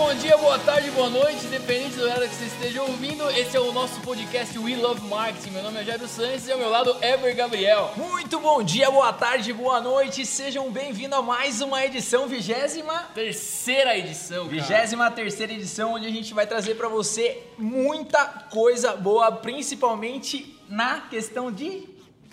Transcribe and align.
bom 0.00 0.14
dia, 0.14 0.34
boa 0.38 0.58
tarde, 0.58 0.90
boa 0.92 1.10
noite, 1.10 1.44
independente 1.44 1.96
do 1.96 2.04
horário 2.04 2.26
que 2.26 2.34
você 2.34 2.46
esteja 2.46 2.82
ouvindo. 2.82 3.30
Esse 3.32 3.54
é 3.54 3.60
o 3.60 3.70
nosso 3.70 4.00
podcast 4.00 4.58
We 4.58 4.74
Love 4.74 5.06
Marketing. 5.06 5.50
Meu 5.50 5.62
nome 5.62 5.78
é 5.78 5.84
Jairo 5.84 6.08
Santos 6.08 6.48
e 6.48 6.52
ao 6.52 6.58
meu 6.58 6.70
lado 6.70 6.96
Ever 7.02 7.36
Gabriel. 7.36 7.92
Muito 7.98 8.40
bom 8.40 8.62
dia, 8.62 8.90
boa 8.90 9.12
tarde, 9.12 9.52
boa 9.52 9.78
noite. 9.78 10.24
Sejam 10.24 10.70
bem-vindos 10.70 11.18
a 11.18 11.20
mais 11.20 11.60
uma 11.60 11.84
edição, 11.84 12.26
vigésima 12.26 13.10
Terceira 13.14 13.96
edição, 13.96 14.48
cara. 14.48 14.62
Vigésima 14.62 15.10
terceira 15.10 15.52
edição, 15.52 15.92
onde 15.92 16.06
a 16.06 16.10
gente 16.10 16.32
vai 16.32 16.46
trazer 16.46 16.76
para 16.76 16.88
você 16.88 17.42
muita 17.58 18.24
coisa 18.50 18.96
boa, 18.96 19.30
principalmente 19.30 20.58
na 20.66 21.02
questão 21.02 21.52
de 21.52 21.86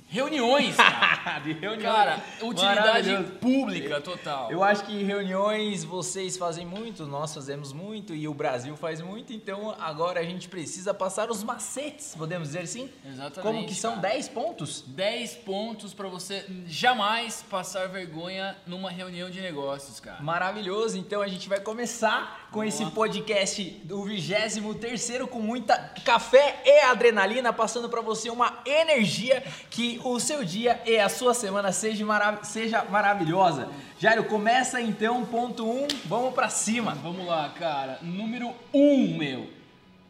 Reuniões, 0.09 0.75
cara. 0.77 1.39
de 1.39 1.53
reuniões. 1.53 1.83
Cara, 1.83 2.23
utilidade 2.41 3.23
pública 3.41 3.99
total. 3.99 4.51
Eu 4.51 4.63
acho 4.63 4.85
que 4.85 5.03
reuniões 5.03 5.83
vocês 5.83 6.37
fazem 6.37 6.65
muito, 6.65 7.05
nós 7.05 7.33
fazemos 7.33 7.73
muito 7.73 8.15
e 8.15 8.27
o 8.27 8.33
Brasil 8.33 8.75
faz 8.77 9.01
muito, 9.01 9.33
então 9.33 9.75
agora 9.79 10.19
a 10.19 10.23
gente 10.23 10.47
precisa 10.47 10.93
passar 10.93 11.29
os 11.29 11.43
macetes, 11.43 12.15
podemos 12.17 12.49
dizer 12.49 12.61
assim? 12.61 12.89
Exatamente, 13.05 13.41
Como 13.41 13.67
que 13.67 13.75
são 13.75 13.95
cara. 13.95 14.09
10 14.13 14.29
pontos? 14.29 14.83
10 14.87 15.35
pontos 15.35 15.93
pra 15.93 16.07
você 16.07 16.45
jamais 16.65 17.43
passar 17.49 17.87
vergonha 17.89 18.55
numa 18.65 18.89
reunião 18.89 19.29
de 19.29 19.41
negócios, 19.41 19.99
cara. 19.99 20.21
Maravilhoso, 20.21 20.97
então 20.97 21.21
a 21.21 21.27
gente 21.27 21.49
vai 21.49 21.59
começar 21.59 22.47
com 22.51 22.59
Vamos 22.59 22.73
esse 22.73 22.85
podcast 22.91 23.61
do 23.83 24.03
23 24.03 24.77
terceiro 24.79 25.27
com 25.27 25.39
muita 25.41 25.77
café 26.05 26.61
e 26.65 26.79
adrenalina, 26.81 27.51
passando 27.51 27.89
para 27.89 28.01
você 28.01 28.29
uma 28.29 28.59
energia 28.65 29.43
que 29.69 29.96
o 30.03 30.19
seu 30.19 30.43
dia 30.43 30.81
e 30.85 30.97
a 30.97 31.09
sua 31.09 31.33
semana 31.33 31.71
seja, 31.71 32.05
marav 32.05 32.43
seja 32.43 32.83
maravilhosa. 32.85 33.69
Jairo, 33.99 34.23
começa 34.25 34.81
então, 34.81 35.25
ponto 35.25 35.65
1, 35.65 35.83
um, 35.83 35.87
vamos 36.05 36.33
para 36.33 36.49
cima. 36.49 36.93
Vamos 36.95 37.25
lá, 37.25 37.49
cara. 37.49 37.99
Número 38.01 38.53
1, 38.73 38.79
um, 38.79 39.17
meu. 39.17 39.49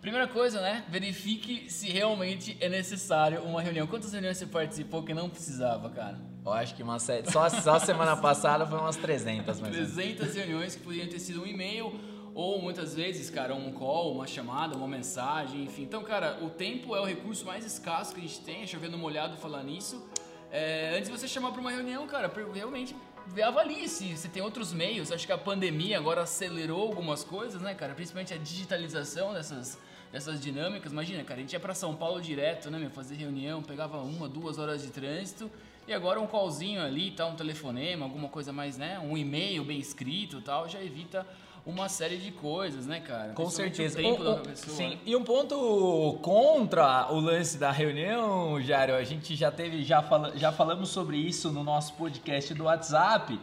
Primeira 0.02 0.28
coisa, 0.28 0.62
né? 0.62 0.84
Verifique 0.90 1.70
se 1.70 1.90
realmente 1.90 2.56
é 2.62 2.70
necessário 2.70 3.42
uma 3.42 3.62
reunião. 3.62 3.88
Quantas 3.88 4.14
reuniões 4.14 4.38
você 4.38 4.46
participou 4.46 5.04
que 5.04 5.14
não 5.14 5.30
precisava, 5.30 5.90
cara? 5.90 6.18
Eu 6.46 6.54
acho 6.54 6.76
que 6.76 6.84
uma 6.84 6.98
sete, 6.98 7.30
só, 7.32 7.50
só 7.50 7.78
semana 7.78 8.16
passada 8.16 8.66
foi 8.66 8.80
umas 8.80 8.96
300, 8.96 9.60
mas 9.60 9.72
300 9.72 10.34
reuniões 10.34 10.76
que 10.76 10.82
poderiam 10.82 11.10
ter 11.10 11.20
sido 11.20 11.44
um 11.44 11.46
e-mail 11.46 12.00
ou 12.38 12.62
muitas 12.62 12.94
vezes, 12.94 13.32
cara, 13.32 13.56
um 13.56 13.72
call, 13.72 14.14
uma 14.14 14.28
chamada, 14.28 14.78
uma 14.78 14.88
mensagem, 14.88 15.64
enfim. 15.64 15.82
Então, 15.82 16.04
cara, 16.04 16.38
o 16.44 16.52
tempo 16.52 16.96
é 16.96 17.02
o 17.02 17.04
recurso 17.04 17.44
mais 17.44 17.66
escasso 17.66 18.14
que 18.14 18.20
a 18.20 18.22
gente 18.22 18.42
tem, 18.42 18.68
chovendo 18.68 18.96
molhado 18.96 19.36
falar 19.38 19.64
nisso. 19.64 20.08
É, 20.52 20.94
antes 20.96 21.10
de 21.10 21.18
você 21.18 21.28
chamar 21.28 21.52
para 21.52 21.60
uma 21.60 21.72
reunião, 21.72 22.06
cara, 22.06 22.32
realmente 22.54 22.96
avalie 23.44 23.90
se 23.90 24.16
você 24.16 24.28
tem 24.28 24.44
outros 24.44 24.72
meios. 24.72 25.12
Acho 25.12 25.26
que 25.26 25.32
a 25.32 25.38
pandemia 25.38 25.98
agora 25.98 26.22
acelerou 26.22 26.84
algumas 26.84 27.24
coisas, 27.24 27.60
né, 27.60 27.74
cara? 27.74 27.96
Principalmente 27.96 28.36
a 28.36 28.38
digitalização 28.38 29.34
dessas, 29.34 29.80
dessas 30.12 30.40
dinâmicas. 30.40 30.92
Imagina, 30.92 31.24
cara, 31.24 31.40
a 31.40 31.42
gente 31.42 31.54
ia 31.54 31.60
para 31.60 31.74
São 31.74 31.96
Paulo 31.96 32.22
direto, 32.22 32.70
né, 32.70 32.78
meu, 32.78 32.92
fazer 32.92 33.16
reunião, 33.16 33.64
pegava 33.64 33.98
uma, 33.98 34.30
duas 34.30 34.60
horas 34.60 34.84
de 34.84 34.92
trânsito. 34.92 35.50
E 35.88 35.94
agora 35.94 36.22
um 36.22 36.28
callzinho 36.28 36.84
ali, 36.84 37.10
tá, 37.10 37.26
um 37.26 37.36
telefonema, 37.36 38.06
alguma 38.06 38.30
coisa 38.30 38.54
mais, 38.54 38.78
né, 38.78 39.00
um 39.00 39.18
e-mail 39.18 39.64
bem 39.64 39.80
escrito, 39.80 40.40
tal, 40.40 40.70
já 40.70 40.84
evita 40.84 41.26
uma 41.68 41.90
série 41.90 42.16
de 42.18 42.32
coisas, 42.32 42.88
né, 42.88 43.02
cara? 43.02 43.34
Com 43.34 43.50
certeza. 43.50 44.00
O 44.00 44.02
tempo 44.02 44.22
um- 44.22 44.26
da 44.26 44.36
pessoa. 44.38 44.76
sim. 44.78 44.98
E 45.06 45.16
um 45.16 45.24
ponto 45.24 46.18
contra 46.22 47.12
o 47.12 47.20
lance 47.20 47.58
da 47.58 47.72
reunião, 47.72 48.60
Jário, 48.62 48.96
a 48.96 49.04
gente 49.04 49.36
já 49.36 49.52
teve, 49.52 49.84
já, 49.84 50.02
fala, 50.02 50.32
já 50.38 50.52
falamos 50.52 50.88
sobre 50.90 51.18
isso 51.18 51.52
no 51.52 51.64
nosso 51.66 51.94
podcast 51.96 52.54
do 52.54 52.64
WhatsApp. 52.64 53.38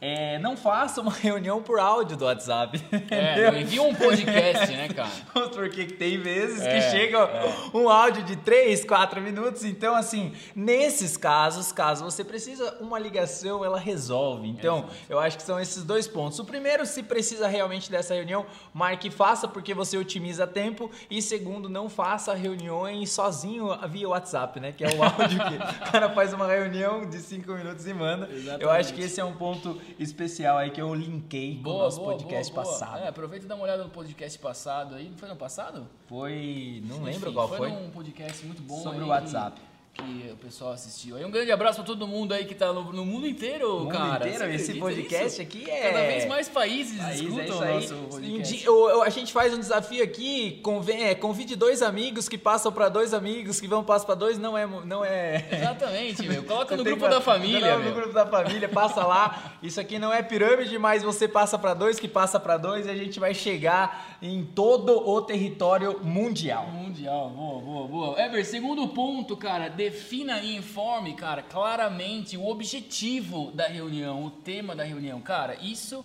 É, 0.00 0.38
não 0.38 0.56
faça 0.56 1.00
uma 1.00 1.12
reunião 1.14 1.62
por 1.62 1.78
áudio 1.78 2.16
do 2.16 2.24
WhatsApp. 2.26 2.82
É, 3.10 3.60
envia 3.60 3.82
um 3.82 3.94
podcast, 3.94 4.72
né, 4.72 4.88
cara? 4.88 5.08
Porque 5.54 5.86
tem 5.86 6.20
vezes 6.20 6.60
É, 6.62 6.74
que 6.74 6.90
chega 6.90 7.28
um 7.72 7.88
áudio 7.88 8.22
de 8.22 8.36
3, 8.36 8.84
4 8.84 9.20
minutos. 9.22 9.64
Então, 9.64 9.94
assim, 9.94 10.32
nesses 10.54 11.16
casos, 11.16 11.72
caso 11.72 12.04
você 12.04 12.22
precisa, 12.22 12.76
uma 12.80 12.98
ligação 12.98 13.64
ela 13.64 13.78
resolve. 13.78 14.48
Então, 14.48 14.86
eu 15.08 15.18
acho 15.18 15.36
que 15.38 15.42
são 15.42 15.58
esses 15.58 15.82
dois 15.82 16.06
pontos. 16.06 16.38
O 16.38 16.44
primeiro, 16.44 16.84
se 16.84 17.02
precisa 17.02 17.46
realmente 17.48 17.90
dessa 17.90 18.14
reunião, 18.14 18.44
marque 18.74 19.08
e 19.08 19.10
faça, 19.10 19.48
porque 19.48 19.72
você 19.72 19.96
otimiza 19.96 20.46
tempo. 20.46 20.90
E 21.10 21.22
segundo, 21.22 21.68
não 21.70 21.88
faça 21.88 22.34
reuniões 22.34 23.10
sozinho 23.10 23.68
via 23.88 24.08
WhatsApp, 24.08 24.60
né? 24.60 24.72
Que 24.72 24.84
é 24.84 24.88
o 24.88 25.02
áudio 25.02 25.38
que 25.38 25.56
o 25.88 25.90
cara 25.90 26.10
faz 26.10 26.32
uma 26.34 26.46
reunião 26.46 27.08
de 27.08 27.18
5 27.18 27.50
minutos 27.52 27.86
e 27.86 27.94
manda. 27.94 28.26
Eu 28.26 28.36
Exatamente. 28.36 28.68
acho 28.80 28.94
que 28.94 29.00
esse 29.00 29.20
é 29.20 29.24
um 29.24 29.32
ponto 29.32 29.80
especial 29.98 30.58
aí 30.58 30.70
que 30.70 30.80
eu 30.80 30.94
linkei 30.94 31.60
com 31.62 31.70
o 31.70 31.78
nosso 31.78 32.00
podcast 32.00 32.52
boa, 32.52 32.64
boa. 32.64 32.78
passado. 32.78 33.02
É, 33.02 33.08
aproveita 33.08 33.44
e 33.44 33.48
dá 33.48 33.54
uma 33.54 33.64
olhada 33.64 33.84
no 33.84 33.90
podcast 33.90 34.38
passado 34.38 34.94
aí. 34.94 35.08
Não 35.08 35.16
foi 35.16 35.28
no 35.28 35.36
passado? 35.36 35.88
Foi. 36.06 36.82
Não 36.86 36.96
Enfim, 36.96 37.04
lembro 37.04 37.32
qual 37.32 37.48
foi. 37.48 37.70
um 37.70 37.90
podcast 37.90 38.44
muito 38.44 38.62
bom 38.62 38.80
Sobre 38.82 38.98
aí 38.98 39.04
o 39.04 39.08
WhatsApp. 39.08 39.60
Que, 39.60 39.66
que 39.96 40.30
o 40.32 40.36
pessoal 40.36 40.72
assistiu. 40.72 41.16
Aí 41.16 41.24
um 41.24 41.30
grande 41.30 41.50
abraço 41.50 41.76
pra 41.76 41.84
todo 41.86 42.06
mundo 42.06 42.32
aí 42.34 42.44
que 42.44 42.54
tá 42.54 42.72
no, 42.72 42.92
no 42.92 43.04
mundo 43.04 43.26
inteiro, 43.26 43.80
mundo 43.80 43.90
cara. 43.92 44.28
inteiro, 44.28 44.52
esse 44.52 44.74
podcast 44.74 45.24
nisso? 45.24 45.42
aqui 45.42 45.70
é. 45.70 45.90
Cada 45.90 46.00
vez 46.06 46.26
mais 46.26 46.48
países 46.48 46.98
País, 46.98 47.20
é 47.20 47.24
escutam 47.24 47.44
isso 47.44 47.62
o 47.62 47.66
nosso 47.66 47.94
podcast. 48.10 48.66
A 49.04 49.08
gente 49.10 49.32
faz 49.32 49.54
um 49.54 49.58
desafio 49.58 50.02
aqui, 50.04 50.62
é, 50.88 51.14
convide 51.14 51.56
dois 51.56 51.82
amigos 51.82 52.28
que 52.28 52.36
passam 52.36 52.70
pra 52.70 52.88
dois 52.88 53.14
amigos 53.14 53.60
que 53.60 53.66
vão 53.66 53.82
passar 53.82 54.06
pra 54.06 54.14
dois, 54.14 54.38
não 54.38 54.56
é, 54.56 54.66
não 54.66 55.04
é. 55.04 55.46
Exatamente, 55.50 56.22
meu. 56.28 56.42
Coloca 56.44 56.76
no 56.76 56.84
grupo 56.84 57.04
que- 57.04 57.10
da 57.10 57.20
família, 57.20 57.78
meu. 57.78 57.88
no 57.90 57.94
grupo 57.94 58.12
da 58.12 58.26
família, 58.26 58.68
passa 58.68 59.04
lá. 59.04 59.54
Isso 59.62 59.80
aqui 59.80 59.98
não 59.98 60.12
é 60.12 60.22
pirâmide, 60.22 60.78
mas 60.78 61.02
você 61.02 61.26
passa 61.26 61.58
pra 61.58 61.72
dois, 61.74 61.98
que 61.98 62.08
passa 62.08 62.38
pra 62.38 62.56
dois, 62.56 62.86
e 62.86 62.90
a 62.90 62.96
gente 62.96 63.18
vai 63.18 63.32
chegar 63.32 64.18
em 64.20 64.44
todo 64.44 65.08
o 65.08 65.22
território 65.22 66.00
mundial. 66.02 66.66
Mundial, 66.68 67.30
boa, 67.30 67.60
boa, 67.62 67.88
boa. 67.88 68.20
Ever, 68.20 68.44
segundo 68.44 68.88
ponto, 68.88 69.36
cara, 69.36 69.68
defina 69.86 70.40
e 70.40 70.56
informe, 70.56 71.14
cara, 71.14 71.42
claramente 71.42 72.36
o 72.36 72.48
objetivo 72.48 73.52
da 73.52 73.68
reunião, 73.68 74.24
o 74.24 74.30
tema 74.30 74.74
da 74.74 74.82
reunião. 74.82 75.20
Cara, 75.20 75.56
isso 75.62 76.04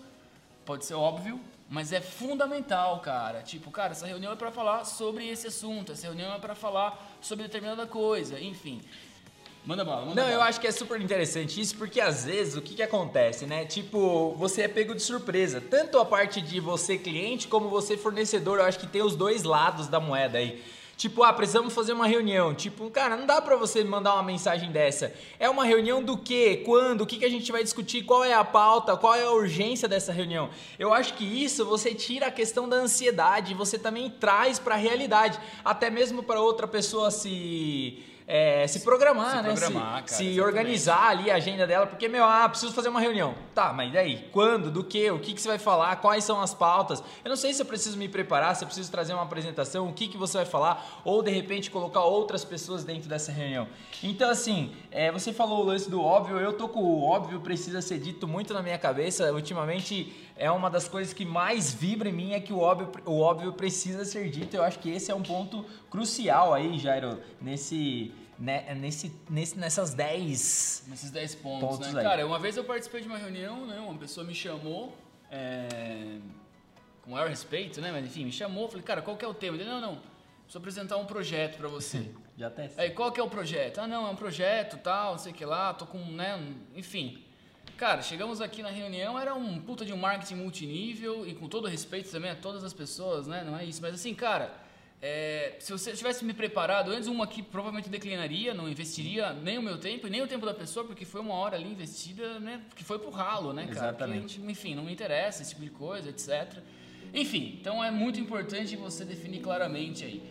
pode 0.63 0.85
ser 0.85 0.93
óbvio, 0.93 1.39
mas 1.67 1.91
é 1.91 1.99
fundamental, 1.99 2.99
cara. 2.99 3.41
Tipo, 3.41 3.71
cara, 3.71 3.93
essa 3.93 4.05
reunião 4.05 4.31
é 4.33 4.35
pra 4.35 4.51
falar 4.51 4.85
sobre 4.85 5.27
esse 5.27 5.47
assunto, 5.47 5.93
essa 5.93 6.05
reunião 6.05 6.31
é 6.35 6.37
pra 6.37 6.53
falar 6.53 7.17
sobre 7.19 7.45
determinada 7.45 7.87
coisa, 7.87 8.39
enfim. 8.39 8.81
Manda 9.65 9.83
bala, 9.83 10.01
manda 10.05 10.15
Não, 10.15 10.23
bala. 10.23 10.35
eu 10.35 10.41
acho 10.41 10.59
que 10.59 10.67
é 10.67 10.71
super 10.71 10.99
interessante 11.01 11.59
isso, 11.59 11.75
porque 11.75 11.99
às 11.99 12.25
vezes 12.25 12.55
o 12.55 12.61
que, 12.61 12.75
que 12.75 12.83
acontece, 12.83 13.45
né? 13.47 13.65
Tipo, 13.65 14.35
você 14.37 14.63
é 14.63 14.67
pego 14.67 14.93
de 14.93 15.01
surpresa. 15.01 15.59
Tanto 15.59 15.99
a 15.99 16.05
parte 16.05 16.39
de 16.39 16.59
você 16.59 16.97
cliente 16.99 17.47
como 17.47 17.67
você 17.67 17.97
fornecedor, 17.97 18.59
eu 18.59 18.65
acho 18.65 18.79
que 18.79 18.87
tem 18.87 19.01
os 19.01 19.15
dois 19.15 19.43
lados 19.43 19.87
da 19.87 19.99
moeda 19.99 20.37
aí. 20.37 20.63
Tipo, 21.01 21.23
ah, 21.23 21.33
precisamos 21.33 21.73
fazer 21.73 21.93
uma 21.93 22.05
reunião. 22.05 22.53
Tipo, 22.53 22.87
cara, 22.91 23.17
não 23.17 23.25
dá 23.25 23.41
pra 23.41 23.55
você 23.55 23.83
mandar 23.83 24.13
uma 24.13 24.21
mensagem 24.21 24.71
dessa. 24.71 25.11
É 25.39 25.49
uma 25.49 25.65
reunião 25.65 26.03
do 26.03 26.15
quê? 26.15 26.61
Quando? 26.63 27.01
O 27.01 27.07
que, 27.07 27.17
que 27.17 27.25
a 27.25 27.29
gente 27.29 27.51
vai 27.51 27.63
discutir? 27.63 28.03
Qual 28.03 28.23
é 28.23 28.35
a 28.35 28.43
pauta? 28.43 28.95
Qual 28.95 29.15
é 29.15 29.23
a 29.23 29.31
urgência 29.31 29.87
dessa 29.87 30.13
reunião? 30.13 30.51
Eu 30.77 30.93
acho 30.93 31.15
que 31.15 31.23
isso 31.23 31.65
você 31.65 31.95
tira 31.95 32.27
a 32.27 32.31
questão 32.31 32.69
da 32.69 32.75
ansiedade, 32.75 33.55
você 33.55 33.79
também 33.79 34.11
traz 34.11 34.59
pra 34.59 34.75
realidade. 34.75 35.39
Até 35.65 35.89
mesmo 35.89 36.21
pra 36.21 36.39
outra 36.39 36.67
pessoa 36.67 37.09
se. 37.09 38.03
É, 38.33 38.65
se 38.65 38.79
programar, 38.79 39.29
se 39.29 39.35
né? 39.35 39.43
programar, 39.43 39.83
se, 39.83 39.91
cara, 39.91 40.07
se 40.07 40.23
exatamente. 40.23 40.39
organizar 40.39 41.07
ali 41.09 41.29
a 41.29 41.35
agenda 41.35 41.67
dela, 41.67 41.85
porque, 41.85 42.07
meu, 42.07 42.23
ah, 42.23 42.47
preciso 42.47 42.71
fazer 42.71 42.87
uma 42.87 43.01
reunião. 43.01 43.35
Tá, 43.53 43.73
mas 43.73 43.89
e 43.89 43.93
daí? 43.93 44.29
Quando? 44.31 44.71
Do 44.71 44.85
que? 44.85 45.11
O 45.11 45.19
que, 45.19 45.33
que 45.33 45.41
você 45.41 45.49
vai 45.49 45.59
falar? 45.59 45.97
Quais 45.97 46.23
são 46.23 46.41
as 46.41 46.53
pautas? 46.53 47.03
Eu 47.25 47.29
não 47.29 47.35
sei 47.35 47.53
se 47.53 47.61
eu 47.61 47.65
preciso 47.65 47.97
me 47.97 48.07
preparar, 48.07 48.55
se 48.55 48.63
eu 48.63 48.67
preciso 48.67 48.89
trazer 48.89 49.13
uma 49.13 49.23
apresentação, 49.23 49.89
o 49.89 49.91
que, 49.91 50.07
que 50.07 50.15
você 50.15 50.37
vai 50.37 50.45
falar, 50.45 51.01
ou 51.03 51.21
de 51.21 51.29
repente 51.29 51.69
colocar 51.69 52.05
outras 52.05 52.45
pessoas 52.45 52.85
dentro 52.85 53.09
dessa 53.09 53.33
reunião. 53.33 53.67
Então, 54.01 54.29
assim, 54.29 54.73
é, 54.91 55.11
você 55.11 55.33
falou 55.33 55.59
o 55.59 55.65
lance 55.65 55.89
do 55.89 56.01
óbvio, 56.01 56.39
eu 56.39 56.53
tô 56.53 56.69
com 56.69 56.79
o 56.79 57.03
óbvio, 57.03 57.41
precisa 57.41 57.81
ser 57.81 57.99
dito 57.99 58.29
muito 58.29 58.53
na 58.53 58.63
minha 58.63 58.77
cabeça. 58.77 59.29
Ultimamente, 59.33 60.30
é 60.41 60.49
uma 60.49 60.71
das 60.71 60.87
coisas 60.87 61.13
que 61.13 61.23
mais 61.23 61.71
vibra 61.71 62.09
em 62.09 62.11
mim 62.11 62.33
é 62.33 62.39
que 62.39 62.51
o 62.51 62.57
óbvio, 62.57 62.91
o 63.05 63.19
óbvio 63.19 63.53
precisa 63.53 64.03
ser 64.03 64.27
dito. 64.27 64.55
Eu 64.55 64.63
acho 64.63 64.79
que 64.79 64.89
esse 64.89 65.11
é 65.11 65.15
um 65.15 65.21
ponto 65.21 65.63
crucial 65.87 66.51
aí, 66.51 66.79
Jairo, 66.79 67.21
nesse, 67.39 68.11
né, 68.39 68.73
nesse, 68.73 69.13
nesse, 69.29 69.55
nessas 69.59 69.93
10 69.93 70.85
Nesses 70.87 71.11
10 71.11 71.35
pontos, 71.35 71.69
Pontos 71.69 71.93
né? 71.93 71.99
aí. 71.99 72.05
Cara, 72.07 72.25
uma 72.25 72.39
vez 72.39 72.57
eu 72.57 72.63
participei 72.63 73.01
de 73.01 73.07
uma 73.07 73.19
reunião, 73.19 73.67
né? 73.67 73.79
Uma 73.79 73.93
pessoa 73.99 74.25
me 74.25 74.33
chamou, 74.33 74.97
é, 75.29 76.17
com 77.03 77.11
maior 77.11 77.29
respeito, 77.29 77.79
né? 77.79 77.91
Mas 77.91 78.03
enfim, 78.03 78.25
me 78.25 78.31
chamou, 78.31 78.67
falei, 78.67 78.83
cara, 78.83 79.03
qual 79.03 79.15
que 79.15 79.23
é 79.23 79.27
o 79.27 79.35
tema? 79.35 79.57
Ele, 79.57 79.65
não, 79.65 79.79
não, 79.79 79.95
preciso 80.41 80.57
apresentar 80.57 80.97
um 80.97 81.05
projeto 81.05 81.57
pra 81.57 81.67
você. 81.67 82.09
Já 82.35 82.47
até 82.47 82.67
Aí, 82.77 82.89
qual 82.89 83.11
que 83.11 83.19
é 83.19 83.23
o 83.23 83.29
projeto? 83.29 83.77
Ah, 83.77 83.87
não, 83.87 84.07
é 84.07 84.09
um 84.09 84.15
projeto, 84.15 84.77
tal, 84.77 85.11
não 85.11 85.19
sei 85.19 85.33
o 85.33 85.35
que 85.35 85.45
lá, 85.45 85.71
tô 85.71 85.85
com, 85.85 85.99
né, 85.99 86.39
enfim. 86.75 87.23
Cara, 87.81 88.03
chegamos 88.03 88.41
aqui 88.41 88.61
na 88.61 88.69
reunião, 88.69 89.17
era 89.17 89.33
um 89.33 89.59
puta 89.59 89.83
de 89.83 89.91
um 89.91 89.97
marketing 89.97 90.35
multinível 90.35 91.25
e 91.25 91.33
com 91.33 91.47
todo 91.47 91.67
respeito 91.67 92.11
também 92.11 92.29
a 92.29 92.35
todas 92.35 92.63
as 92.63 92.73
pessoas, 92.73 93.25
né? 93.25 93.43
Não 93.43 93.57
é 93.57 93.65
isso, 93.65 93.81
mas 93.81 93.95
assim, 93.95 94.13
cara, 94.13 94.53
é, 95.01 95.55
se 95.57 95.71
você 95.71 95.91
tivesse 95.93 96.23
me 96.23 96.31
preparado 96.31 96.91
antes, 96.91 97.07
uma 97.07 97.25
que 97.25 97.41
provavelmente 97.41 97.89
declinaria, 97.89 98.53
não 98.53 98.69
investiria 98.69 99.33
nem 99.33 99.57
o 99.57 99.63
meu 99.63 99.79
tempo 99.79 100.05
e 100.05 100.11
nem 100.11 100.21
o 100.21 100.27
tempo 100.27 100.45
da 100.45 100.53
pessoa, 100.53 100.85
porque 100.85 101.05
foi 101.05 101.21
uma 101.21 101.33
hora 101.33 101.55
ali 101.55 101.71
investida, 101.71 102.39
né? 102.39 102.61
Que 102.75 102.83
foi 102.83 102.99
pro 102.99 103.09
ralo, 103.09 103.51
né, 103.51 103.63
cara? 103.63 103.87
Exatamente. 103.87 104.37
Porque, 104.37 104.51
enfim, 104.51 104.75
não 104.75 104.83
me 104.83 104.93
interessa 104.93 105.41
esse 105.41 105.49
tipo 105.49 105.63
de 105.63 105.71
coisa, 105.71 106.07
etc. 106.07 106.59
Enfim, 107.11 107.57
então 107.59 107.83
é 107.83 107.89
muito 107.89 108.19
importante 108.19 108.75
você 108.75 109.03
definir 109.03 109.39
claramente 109.39 110.05
aí. 110.05 110.21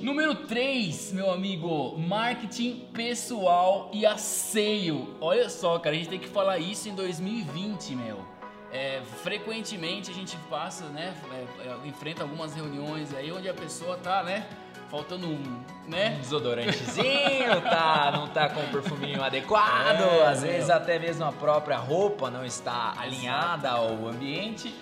Número 0.00 0.34
3, 0.34 1.12
meu 1.12 1.30
amigo, 1.30 1.96
marketing 1.98 2.86
pessoal 2.92 3.90
e 3.92 4.04
asseio. 4.04 5.16
Olha 5.20 5.48
só, 5.48 5.78
cara, 5.78 5.94
a 5.94 5.98
gente 5.98 6.08
tem 6.08 6.18
que 6.18 6.28
falar 6.28 6.58
isso 6.58 6.88
em 6.88 6.94
2020, 6.94 7.94
meu. 7.96 8.24
É, 8.72 9.00
frequentemente 9.22 10.10
a 10.10 10.14
gente 10.14 10.36
passa, 10.48 10.84
né, 10.86 11.14
é, 11.30 11.68
é, 11.68 11.88
enfrenta 11.88 12.22
algumas 12.22 12.54
reuniões 12.54 13.14
aí 13.14 13.30
onde 13.30 13.46
a 13.48 13.52
pessoa 13.52 13.98
tá, 13.98 14.22
né, 14.22 14.46
faltando 14.90 15.26
um, 15.26 15.60
né? 15.86 16.14
Um 16.16 16.20
desodorantezinho, 16.20 17.60
tá, 17.62 18.10
não 18.14 18.28
tá 18.28 18.48
com 18.48 18.60
o 18.60 18.68
perfuminho 18.68 19.22
adequado, 19.22 20.00
É, 20.00 20.26
às 20.26 20.42
vezes 20.42 20.68
meu. 20.68 20.76
até 20.76 20.98
mesmo 20.98 21.24
a 21.24 21.32
própria 21.32 21.76
roupa 21.76 22.30
não 22.30 22.44
está 22.44 22.94
alinhada 22.98 23.70
ao 23.70 24.08
ambiente. 24.08 24.74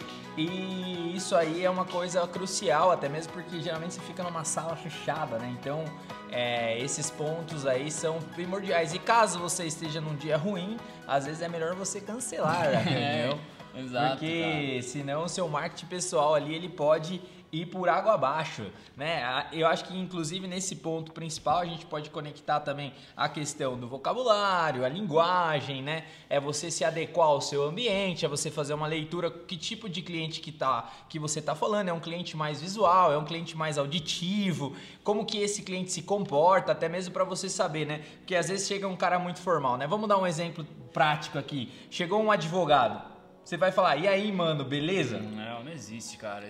E 0.49 1.17
isso 1.17 1.37
aí 1.37 1.65
é 1.65 1.71
uma 1.71 1.85
coisa 1.85 2.27
crucial, 2.27 2.91
até 2.91 3.09
mesmo 3.09 3.33
porque 3.33 3.61
geralmente 3.61 3.95
você 3.95 4.01
fica 4.01 4.23
numa 4.23 4.45
sala 4.45 4.75
fechada, 4.77 5.39
né? 5.39 5.55
Então, 5.61 5.85
é, 6.31 6.79
esses 6.79 7.11
pontos 7.11 7.67
aí 7.67 7.91
são 7.91 8.19
primordiais. 8.35 8.95
E 8.95 8.99
caso 8.99 9.39
você 9.39 9.65
esteja 9.65 10.01
num 10.01 10.15
dia 10.15 10.37
ruim, 10.37 10.77
às 11.07 11.27
vezes 11.27 11.43
é 11.43 11.49
melhor 11.49 11.75
você 11.75 12.01
cancelar 12.01 12.69
a 12.69 12.79
reunião. 12.81 13.39
É, 13.75 13.81
exato, 13.81 14.11
Porque 14.11 14.81
senão 14.83 15.25
o 15.25 15.29
seu 15.29 15.49
marketing 15.49 15.87
pessoal 15.87 16.35
ali 16.35 16.55
ele 16.55 16.69
pode 16.69 17.21
ir 17.53 17.67
por 17.67 17.89
água 17.89 18.15
abaixo, 18.15 18.67
né? 18.97 19.47
Eu 19.53 19.67
acho 19.67 19.85
que 19.85 19.97
inclusive 19.97 20.47
nesse 20.47 20.77
ponto 20.77 21.13
principal 21.13 21.59
a 21.59 21.65
gente 21.65 21.85
pode 21.87 22.11
conectar 22.11 22.61
também 22.61 22.93
a 23.17 23.29
questão 23.29 23.79
do 23.79 23.89
vocabulário, 23.89 24.85
a 24.85 24.89
linguagem, 24.89 25.83
né? 25.83 26.05
É 26.29 26.39
você 26.39 26.71
se 26.71 26.85
adequar 26.85 27.29
ao 27.29 27.41
seu 27.41 27.65
ambiente, 27.65 28.25
é 28.25 28.29
você 28.29 28.51
fazer 28.51 28.75
uma 28.75 28.87
leitura 28.87 29.31
que 29.31 29.57
tipo 29.57 29.89
de 29.89 30.03
cliente 30.03 30.41
que 30.41 30.53
tá 30.53 30.91
que 31.09 31.19
você 31.19 31.43
tá 31.43 31.55
falando, 31.55 31.89
é 31.89 31.93
um 31.93 32.01
cliente 32.01 32.37
mais 32.37 32.61
visual, 32.61 33.13
é 33.13 33.19
um 33.19 33.25
cliente 33.25 33.57
mais 33.57 33.79
auditivo, 33.79 34.77
como 35.03 35.25
que 35.25 35.39
esse 35.39 35.63
cliente 35.63 35.93
se 35.93 36.03
comporta, 36.03 36.73
até 36.73 36.89
mesmo 36.89 37.13
para 37.13 37.25
você 37.25 37.49
saber, 37.49 37.87
né? 37.87 38.03
Porque 38.19 38.35
às 38.35 38.49
vezes 38.49 38.69
chega 38.69 38.87
um 38.87 38.97
cara 38.97 39.19
muito 39.19 39.41
formal, 39.41 39.77
né? 39.77 39.87
Vamos 39.87 40.09
dar 40.09 40.19
um 40.19 40.27
exemplo 40.27 40.65
prático 40.93 41.39
aqui. 41.39 41.73
Chegou 41.91 42.23
um 42.23 42.31
advogado, 42.31 43.03
você 43.45 43.57
vai 43.57 43.73
falar, 43.73 43.97
e 43.97 44.07
aí, 44.07 44.31
mano, 44.31 44.65
beleza? 44.65 45.19
Existe, 45.81 46.19
cara. 46.19 46.45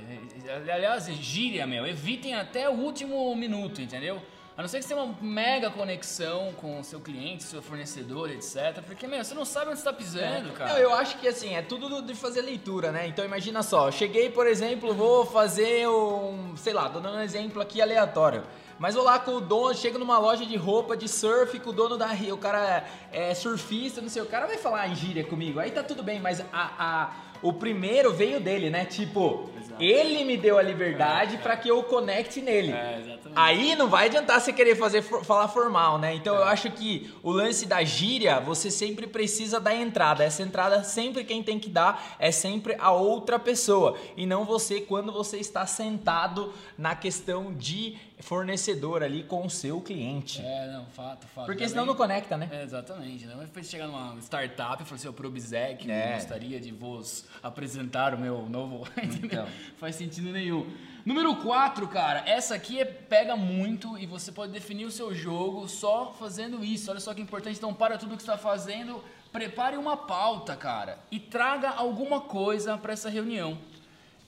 Aliás, 0.75 1.07
gíria, 1.07 1.65
meu, 1.65 1.87
evitem 1.87 2.35
até 2.35 2.69
o 2.69 2.73
último 2.73 3.33
minuto, 3.37 3.81
entendeu? 3.81 4.21
A 4.57 4.63
não 4.63 4.69
ser 4.69 4.79
que 4.79 4.83
você 4.85 4.93
tenha 4.93 5.07
uma 5.07 5.15
mega 5.23 5.71
conexão 5.71 6.53
com 6.61 6.81
o 6.81 6.85
seu 6.85 7.01
cliente, 7.01 7.45
seu 7.45 7.63
fornecedor, 7.63 8.29
etc. 8.29 8.83
Porque, 8.85 9.07
meu, 9.07 9.23
você 9.23 9.33
não 9.33 9.45
sabe 9.45 9.71
onde 9.71 9.79
você 9.79 9.85
tá 9.85 9.93
pisando, 9.93 10.51
cara. 10.53 10.73
Não, 10.73 10.79
eu 10.81 10.93
acho 10.93 11.17
que 11.19 11.29
assim, 11.29 11.55
é 11.55 11.63
tudo 11.63 11.89
do- 11.89 12.03
de 12.03 12.13
fazer 12.15 12.43
leitura, 12.43 12.91
né? 12.91 13.07
Então 13.07 13.25
imagina 13.25 13.63
só, 13.63 13.89
cheguei, 13.93 14.29
por 14.31 14.49
exemplo, 14.49 14.93
vou 14.93 15.25
fazer 15.25 15.89
um, 15.89 16.55
sei 16.57 16.73
lá, 16.73 16.91
tô 16.91 16.99
dando 16.99 17.17
um 17.19 17.23
exemplo 17.23 17.63
aqui 17.63 17.81
aleatório. 17.81 18.43
Mas 18.81 18.95
vou 18.97 19.05
lá 19.05 19.19
com 19.21 19.33
o 19.37 19.41
dono, 19.41 19.75
chego 19.75 19.99
numa 19.99 20.19
loja 20.19 20.45
de 20.45 20.57
roupa 20.57 20.97
de 20.97 21.07
surf 21.09 21.59
com 21.61 21.71
o 21.71 21.73
dono 21.73 21.97
da 21.97 22.09
o 22.33 22.37
cara 22.39 22.85
é 23.13 23.33
surfista, 23.35 24.01
não 24.03 24.09
sei, 24.09 24.23
o 24.23 24.27
cara 24.27 24.47
vai 24.47 24.57
falar 24.59 24.89
em 24.89 24.95
gíria 24.97 25.23
comigo, 25.25 25.61
aí 25.61 25.71
tá 25.71 25.83
tudo 25.83 26.03
bem, 26.03 26.19
mas 26.19 26.41
a, 26.41 26.71
a- 26.79 27.11
o 27.43 27.53
primeiro 27.53 28.13
veio 28.13 28.41
dele, 28.41 28.71
né? 28.71 28.85
Tipo, 28.85 29.51
Exato. 29.59 29.83
ele 29.83 30.25
me 30.25 30.37
deu 30.37 30.59
a 30.59 30.63
liberdade 30.63 31.39
pra 31.39 31.57
que 31.57 31.71
eu 31.71 31.83
conecte 31.83 32.41
nele. 32.41 32.73
É. 32.73 33.19
Aí 33.35 33.77
não 33.77 33.89
vai 33.89 34.07
adiantar 34.07 34.41
você 34.41 34.53
querer 34.53 34.77
fazer 34.77 35.03
falar 35.03 35.49
formal, 35.49 35.99
né? 35.99 36.15
Então 36.15 36.35
eu 36.35 36.45
acho 36.45 36.71
que 36.71 37.13
o 37.23 37.31
lance 37.31 37.67
da 37.67 37.83
gíria, 37.85 38.41
você 38.41 38.71
sempre 38.71 39.07
precisa 39.07 39.61
dar 39.61 39.75
entrada. 39.75 40.25
Essa 40.25 40.43
entrada 40.43 40.83
sempre 40.83 41.25
quem 41.25 41.43
tem 41.43 41.59
que 41.59 41.69
dar 41.69 42.17
é 42.19 42.33
sempre 42.33 42.77
a 42.79 42.91
outra 42.91 43.39
pessoa 43.39 43.97
e 44.17 44.27
não 44.27 44.45
você 44.45 44.81
quando 44.81 45.13
você 45.13 45.39
está 45.39 45.67
sentado 45.67 46.53
na 46.77 46.95
questão 46.95 47.55
de 47.55 47.97
fornecedor 48.21 49.03
ali 49.03 49.23
com 49.25 49.47
o 49.47 49.51
seu 49.51 49.81
cliente. 49.81 50.41
É, 50.41 50.67
não, 50.73 50.87
fato, 50.87 51.27
fato. 51.27 51.47
Porque 51.47 51.69
senão 51.69 51.87
não 51.87 51.95
conecta, 51.95 52.37
né? 52.37 52.49
É, 52.53 52.63
exatamente. 52.63 53.27
Né? 53.27 53.35
Mas 53.55 53.69
chegar 53.69 53.87
numa 53.87 54.17
startup 54.21 54.83
e 54.83 54.87
falar 54.87 54.97
assim, 54.97 55.09
o 55.09 55.13
Probizec, 55.13 55.91
É. 55.91 56.11
eu 56.11 56.15
gostaria 56.15 56.61
de 56.61 56.71
vos 56.71 57.25
apresentar 57.43 58.15
o 58.15 58.19
meu 58.19 58.49
novo. 58.49 58.87
Então. 59.23 59.47
Faz 59.77 59.97
sentido 59.97 60.31
nenhum. 60.31 60.67
Número 61.05 61.35
4, 61.37 61.87
cara, 61.89 62.23
essa 62.27 62.55
aqui 62.55 62.81
é, 62.81 62.85
pega 62.85 63.37
muito 63.37 63.97
e 63.99 64.07
você 64.07 64.31
pode 64.31 64.53
definir 64.53 64.85
o 64.85 64.91
seu 64.91 65.15
jogo 65.15 65.67
só 65.69 66.13
fazendo 66.19 66.65
isso. 66.65 66.91
Olha 66.91 67.01
só 67.01 67.15
que 67.15 67.21
importante. 67.23 67.57
Então, 67.57 67.73
para 67.73 67.97
tudo 67.97 68.17
que 68.17 68.23
você 68.23 68.31
está 68.31 68.39
fazendo, 68.39 69.03
prepare 69.33 69.77
uma 69.77 69.97
pauta, 69.97 70.55
cara, 70.57 70.99
e 71.11 71.19
traga 71.19 71.71
alguma 71.71 72.21
coisa 72.21 72.77
para 72.77 72.93
essa 72.93 73.09
reunião. 73.09 73.59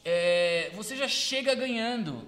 É, 0.05 0.71
você 0.75 0.97
já 0.97 1.06
chega 1.09 1.55
ganhando, 1.55 2.23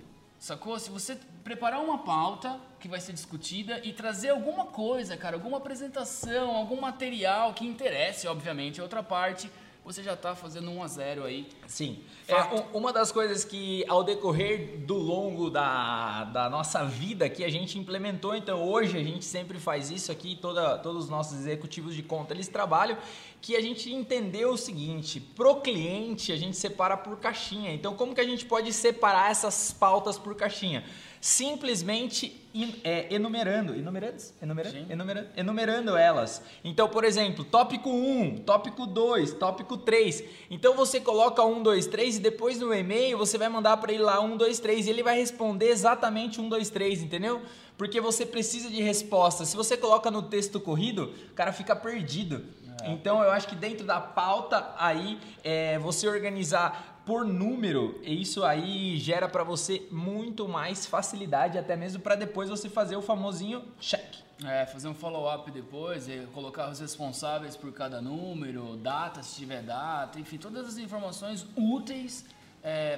sacou? 0.44 0.78
Se 0.78 0.90
você 0.90 1.16
preparar 1.42 1.80
uma 1.80 1.98
pauta 1.98 2.60
que 2.78 2.86
vai 2.86 3.00
ser 3.00 3.14
discutida 3.14 3.80
e 3.82 3.94
trazer 3.94 4.28
alguma 4.28 4.66
coisa, 4.66 5.16
cara, 5.16 5.36
alguma 5.36 5.56
apresentação, 5.56 6.54
algum 6.54 6.78
material 6.78 7.54
que 7.54 7.66
interesse, 7.66 8.28
obviamente, 8.28 8.78
a 8.78 8.82
outra 8.82 9.02
parte, 9.02 9.50
você 9.84 10.02
já 10.02 10.16
tá 10.16 10.34
fazendo 10.34 10.70
1 10.70 10.82
a 10.82 10.88
0 10.88 11.24
aí. 11.24 11.46
Sim. 11.66 11.98
Fato. 12.26 12.54
É, 12.54 12.58
um- 12.58 12.78
uma 12.78 12.92
das 12.92 13.12
coisas 13.12 13.44
que 13.44 13.84
ao 13.86 14.02
decorrer 14.02 14.78
do 14.78 14.94
longo 14.96 15.50
da, 15.50 16.24
da 16.24 16.48
nossa 16.48 16.84
vida 16.84 17.28
que 17.28 17.44
a 17.44 17.50
gente 17.50 17.78
implementou, 17.78 18.34
então 18.34 18.62
hoje 18.66 18.96
a 18.98 19.02
gente 19.04 19.24
sempre 19.24 19.58
faz 19.58 19.90
isso 19.90 20.10
aqui, 20.10 20.36
toda, 20.36 20.78
todos 20.78 21.04
os 21.04 21.10
nossos 21.10 21.38
executivos 21.38 21.94
de 21.94 22.02
conta 22.02 22.32
eles 22.32 22.48
trabalham, 22.48 22.96
que 23.42 23.54
a 23.56 23.60
gente 23.60 23.92
entendeu 23.92 24.52
o 24.52 24.56
seguinte, 24.56 25.20
pro 25.20 25.56
cliente 25.56 26.32
a 26.32 26.36
gente 26.36 26.56
separa 26.56 26.96
por 26.96 27.18
caixinha. 27.18 27.72
Então 27.74 27.94
como 27.94 28.14
que 28.14 28.20
a 28.22 28.24
gente 28.24 28.46
pode 28.46 28.72
separar 28.72 29.30
essas 29.30 29.70
pautas 29.70 30.16
por 30.18 30.34
caixinha? 30.34 30.82
Simplesmente 31.24 32.38
é, 32.84 33.06
enumerando, 33.14 33.74
enumerando, 33.74 34.22
enumerando, 34.42 34.76
Sim. 34.76 34.86
enumerando, 34.90 35.28
enumerando 35.34 35.96
elas. 35.96 36.42
Então, 36.62 36.86
por 36.86 37.02
exemplo, 37.02 37.42
tópico 37.42 37.88
1, 37.88 38.40
tópico 38.40 38.86
2, 38.86 39.32
tópico 39.32 39.78
3. 39.78 40.22
Então 40.50 40.74
você 40.74 41.00
coloca 41.00 41.42
1, 41.42 41.62
2, 41.62 41.86
3 41.86 42.16
e 42.18 42.20
depois 42.20 42.60
no 42.60 42.74
e-mail 42.74 43.16
você 43.16 43.38
vai 43.38 43.48
mandar 43.48 43.78
para 43.78 43.90
ele 43.90 44.02
lá 44.02 44.20
1, 44.20 44.36
2, 44.36 44.60
3 44.60 44.86
e 44.86 44.90
ele 44.90 45.02
vai 45.02 45.16
responder 45.16 45.70
exatamente 45.70 46.42
1, 46.42 46.46
2, 46.46 46.68
3, 46.68 47.02
entendeu? 47.04 47.40
Porque 47.78 48.02
você 48.02 48.26
precisa 48.26 48.68
de 48.68 48.82
resposta. 48.82 49.46
Se 49.46 49.56
você 49.56 49.78
coloca 49.78 50.10
no 50.10 50.20
texto 50.24 50.60
corrido, 50.60 51.14
o 51.30 51.34
cara 51.34 51.54
fica 51.54 51.74
perdido. 51.74 52.44
Então 52.86 53.22
eu 53.22 53.30
acho 53.30 53.48
que 53.48 53.54
dentro 53.54 53.86
da 53.86 53.98
pauta 54.00 54.74
aí, 54.76 55.18
é, 55.42 55.78
você 55.78 56.06
organizar 56.06 56.93
por 57.04 57.24
número, 57.24 58.00
e 58.02 58.22
isso 58.22 58.44
aí 58.44 58.98
gera 58.98 59.28
para 59.28 59.44
você 59.44 59.86
muito 59.90 60.48
mais 60.48 60.86
facilidade, 60.86 61.58
até 61.58 61.76
mesmo 61.76 62.00
para 62.00 62.14
depois 62.14 62.48
você 62.48 62.68
fazer 62.68 62.96
o 62.96 63.02
famosinho 63.02 63.62
check. 63.78 64.16
É, 64.44 64.66
fazer 64.66 64.88
um 64.88 64.94
follow-up 64.94 65.50
depois, 65.50 66.08
é, 66.08 66.26
colocar 66.32 66.70
os 66.70 66.80
responsáveis 66.80 67.56
por 67.56 67.72
cada 67.72 68.00
número, 68.00 68.76
data, 68.76 69.22
se 69.22 69.36
tiver 69.36 69.62
data, 69.62 70.18
enfim, 70.18 70.38
todas 70.38 70.66
as 70.66 70.78
informações 70.78 71.46
úteis 71.56 72.24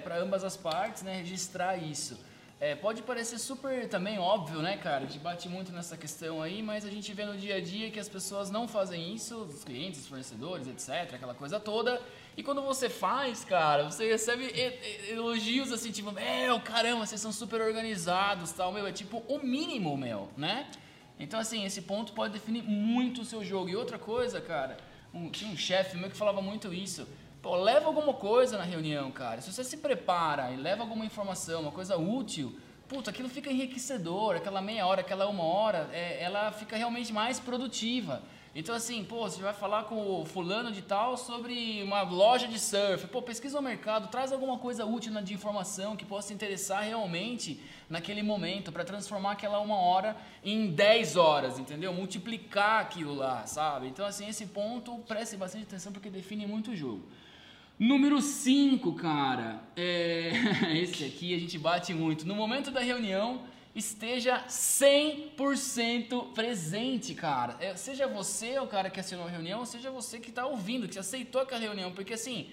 para 0.05 0.19
ambas 0.19 0.45
as 0.45 0.57
partes, 0.57 1.03
né? 1.03 1.19
Registrar 1.19 1.77
isso. 1.77 2.17
É, 2.59 2.75
pode 2.75 3.03
parecer 3.03 3.39
super 3.39 3.87
também 3.87 4.19
óbvio, 4.19 4.63
né, 4.63 4.79
cara? 4.79 5.05
A 5.05 5.07
gente 5.07 5.19
bate 5.19 5.47
muito 5.47 5.71
nessa 5.73 5.95
questão 5.95 6.41
aí, 6.41 6.63
mas 6.63 6.87
a 6.87 6.91
gente 6.91 7.13
vê 7.13 7.27
no 7.27 7.37
dia 7.37 7.57
a 7.57 7.61
dia 7.61 7.91
que 7.91 8.01
as 8.01 8.09
pessoas 8.09 8.51
não 8.51 8.67
fazem 8.67 9.15
isso, 9.15 9.37
os 9.43 9.63
clientes, 9.63 10.01
os 10.01 10.07
fornecedores, 10.07 10.67
etc., 10.67 11.15
aquela 11.15 11.35
coisa 11.35 11.61
toda. 11.61 12.01
E 12.35 12.43
quando 12.43 12.63
você 12.63 12.89
faz, 12.89 13.45
cara, 13.45 13.85
você 13.91 14.11
recebe 14.11 14.51
elogios 15.11 15.71
assim, 15.71 15.91
tipo, 15.91 16.11
meu, 16.13 16.59
caramba, 16.61 17.05
vocês 17.05 17.21
são 17.21 17.31
super 17.31 17.61
organizados, 17.61 18.53
tal, 18.53 18.73
meu, 18.73 18.87
é 18.87 18.93
tipo 18.93 19.23
o 19.29 19.39
mínimo, 19.39 19.95
meu, 19.95 20.31
né? 20.35 20.67
Então, 21.21 21.39
assim, 21.39 21.63
esse 21.65 21.83
ponto 21.83 22.15
pode 22.15 22.33
definir 22.33 22.63
muito 22.63 23.21
o 23.21 23.25
seu 23.25 23.45
jogo. 23.45 23.69
E 23.69 23.77
outra 23.77 23.99
coisa, 23.99 24.41
cara, 24.41 24.79
um- 25.13 25.31
tinha 25.31 25.51
um 25.51 25.57
chefe 25.59 25.97
meu 25.99 26.09
que 26.09 26.17
falava 26.17 26.41
muito 26.41 26.73
isso. 26.73 27.07
Pô, 27.47 27.55
leva 27.55 27.87
alguma 27.87 28.13
coisa 28.13 28.59
na 28.59 28.65
reunião, 28.65 29.09
cara. 29.13 29.41
Se 29.41 29.53
você 29.53 29.63
se 29.63 29.77
prepara 29.77 30.51
e 30.51 30.57
leva 30.57 30.83
alguma 30.83 31.07
informação, 31.07 31.61
uma 31.61 31.71
coisa 31.71 31.97
útil, 31.97 32.59
puta, 32.89 33.11
aquilo 33.11 33.29
fica 33.29 33.49
enriquecedor. 33.49 34.35
Aquela 34.35 34.61
meia 34.61 34.85
hora, 34.85 35.03
aquela 35.03 35.29
uma 35.29 35.45
hora, 35.45 35.89
é, 35.93 36.21
ela 36.21 36.51
fica 36.51 36.77
realmente 36.77 37.13
mais 37.13 37.39
produtiva. 37.39 38.21
Então, 38.53 38.75
assim, 38.75 39.05
pô, 39.05 39.31
você 39.31 39.41
vai 39.41 39.53
falar 39.53 39.85
com 39.85 40.23
o 40.23 40.25
fulano 40.25 40.73
de 40.73 40.83
tal 40.83 41.17
sobre 41.17 41.81
uma 41.85 42.03
loja 42.03 42.49
de 42.49 42.59
surf. 42.59 43.07
Pô, 43.07 43.23
pesquisa 43.23 43.61
o 43.61 43.63
mercado, 43.63 44.09
traz 44.09 44.33
alguma 44.33 44.59
coisa 44.59 44.85
útil 44.85 45.13
de 45.23 45.33
informação 45.33 45.95
que 45.95 46.05
possa 46.05 46.33
interessar 46.33 46.83
realmente 46.83 47.61
naquele 47.89 48.25
momento 48.25 48.73
para 48.73 48.83
transformar 48.83 49.33
aquela 49.33 49.61
uma 49.61 49.77
hora 49.77 50.17
em 50.43 50.73
10 50.73 51.15
horas, 51.15 51.61
entendeu? 51.61 51.93
Multiplicar 51.93 52.81
aquilo 52.81 53.15
lá, 53.15 53.47
sabe? 53.47 53.87
Então, 53.87 54.05
assim, 54.05 54.27
esse 54.27 54.47
ponto, 54.47 54.99
preste 55.07 55.37
bastante 55.37 55.63
atenção 55.63 55.93
porque 55.93 56.11
define 56.11 56.45
muito 56.45 56.73
o 56.73 56.75
jogo. 56.75 57.07
Número 57.79 58.23
5, 58.23 58.95
cara. 58.95 59.63
É... 59.77 60.33
Esse 60.81 61.05
aqui 61.05 61.35
a 61.35 61.39
gente 61.39 61.59
bate 61.59 61.93
muito. 61.93 62.27
No 62.27 62.35
momento 62.35 62.71
da 62.71 62.81
reunião, 62.81 63.43
esteja 63.75 64.45
100% 64.49 66.33
presente, 66.33 67.15
cara. 67.15 67.57
É, 67.61 67.77
seja 67.77 68.07
você 68.07 68.59
o 68.59 68.67
cara 68.67 68.89
que 68.89 68.99
assinou 68.99 69.27
a 69.27 69.31
reunião, 69.31 69.67
seja 69.67 69.91
você 69.91 70.19
que 70.19 70.31
está 70.31 70.47
ouvindo, 70.47 70.89
que 70.89 70.99
aceitou 70.99 71.43
aquela 71.43 71.61
reunião. 71.61 71.93
Porque 71.93 72.15
assim, 72.15 72.49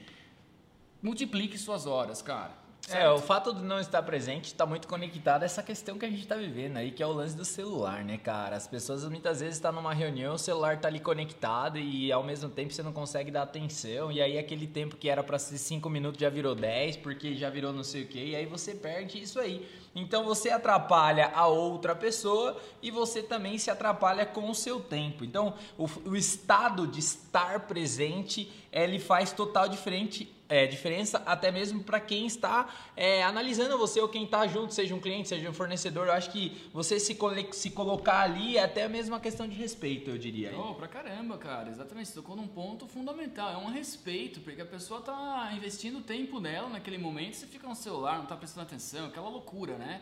multiplique 1.01 1.57
suas 1.57 1.85
horas, 1.85 2.21
cara. 2.21 2.62
É, 2.89 3.09
o 3.09 3.17
fato 3.17 3.53
de 3.53 3.61
não 3.61 3.79
estar 3.79 4.03
presente 4.03 4.47
está 4.47 4.65
muito 4.65 4.89
conectado 4.89 5.43
a 5.43 5.45
essa 5.45 5.63
questão 5.63 5.97
que 5.97 6.05
a 6.05 6.09
gente 6.09 6.23
está 6.23 6.35
vivendo 6.35 6.75
aí, 6.75 6.91
que 6.91 7.01
é 7.01 7.07
o 7.07 7.13
lance 7.13 7.35
do 7.35 7.45
celular, 7.45 8.03
né, 8.03 8.17
cara? 8.17 8.57
As 8.57 8.67
pessoas 8.67 9.07
muitas 9.07 9.39
vezes 9.39 9.55
estão 9.55 9.71
numa 9.71 9.93
reunião, 9.93 10.35
o 10.35 10.37
celular 10.37 10.77
tá 10.81 10.89
ali 10.89 10.99
conectado 10.99 11.79
e 11.79 12.11
ao 12.11 12.21
mesmo 12.23 12.49
tempo 12.49 12.73
você 12.73 12.83
não 12.83 12.91
consegue 12.91 13.31
dar 13.31 13.43
atenção, 13.43 14.11
e 14.11 14.21
aí 14.21 14.37
aquele 14.37 14.67
tempo 14.67 14.97
que 14.97 15.07
era 15.07 15.23
para 15.23 15.39
ser 15.39 15.57
5 15.57 15.89
minutos 15.89 16.19
já 16.19 16.29
virou 16.29 16.53
10, 16.53 16.97
porque 16.97 17.35
já 17.35 17.49
virou 17.49 17.71
não 17.71 17.85
sei 17.85 18.03
o 18.03 18.07
quê, 18.07 18.25
e 18.25 18.35
aí 18.35 18.45
você 18.45 18.75
perde 18.75 19.21
isso 19.21 19.39
aí. 19.39 19.65
Então 19.95 20.25
você 20.25 20.49
atrapalha 20.49 21.31
a 21.33 21.47
outra 21.47 21.95
pessoa 21.95 22.57
e 22.81 22.91
você 22.91 23.23
também 23.23 23.57
se 23.59 23.71
atrapalha 23.71 24.25
com 24.25 24.49
o 24.49 24.55
seu 24.55 24.79
tempo. 24.81 25.23
Então 25.23 25.53
o, 25.77 25.87
o 26.05 26.15
estado 26.15 26.85
de 26.85 26.99
estar 26.99 27.61
presente 27.61 28.51
ele 28.71 28.99
faz 28.99 29.31
total 29.31 29.69
diferente 29.69 30.32
é, 30.49 30.67
diferença 30.67 31.21
até 31.25 31.51
mesmo 31.51 31.83
para 31.83 31.99
quem 31.99 32.25
está 32.25 32.67
é, 32.95 33.23
analisando 33.23 33.77
você 33.77 33.99
ou 34.01 34.09
quem 34.09 34.25
está 34.25 34.45
junto, 34.45 34.73
seja 34.73 34.93
um 34.93 34.99
cliente, 34.99 35.29
seja 35.29 35.49
um 35.49 35.53
fornecedor. 35.53 36.07
Eu 36.07 36.13
acho 36.13 36.31
que 36.31 36.69
você 36.73 36.99
se, 36.99 37.17
se 37.51 37.69
colocar 37.71 38.19
ali 38.19 38.57
é 38.57 38.63
até 38.63 38.87
mesmo 38.87 39.13
uma 39.13 39.19
questão 39.19 39.47
de 39.47 39.55
respeito, 39.55 40.09
eu 40.09 40.17
diria. 40.17 40.53
Oh, 40.57 40.75
pra 40.75 40.87
caramba, 40.87 41.37
cara. 41.37 41.69
Exatamente. 41.69 42.09
Você 42.09 42.15
tocou 42.15 42.35
num 42.35 42.47
ponto 42.47 42.87
fundamental. 42.87 43.51
É 43.51 43.57
um 43.57 43.71
respeito, 43.71 44.41
porque 44.41 44.61
a 44.61 44.65
pessoa 44.65 45.01
tá 45.01 45.51
investindo 45.55 46.01
tempo 46.01 46.39
nela 46.39 46.69
naquele 46.69 46.97
momento. 46.97 47.35
Você 47.35 47.47
fica 47.47 47.67
no 47.67 47.75
celular, 47.75 48.19
não 48.19 48.25
tá 48.25 48.35
prestando 48.35 48.67
atenção, 48.67 49.07
aquela 49.07 49.29
loucura, 49.29 49.77
né? 49.77 50.01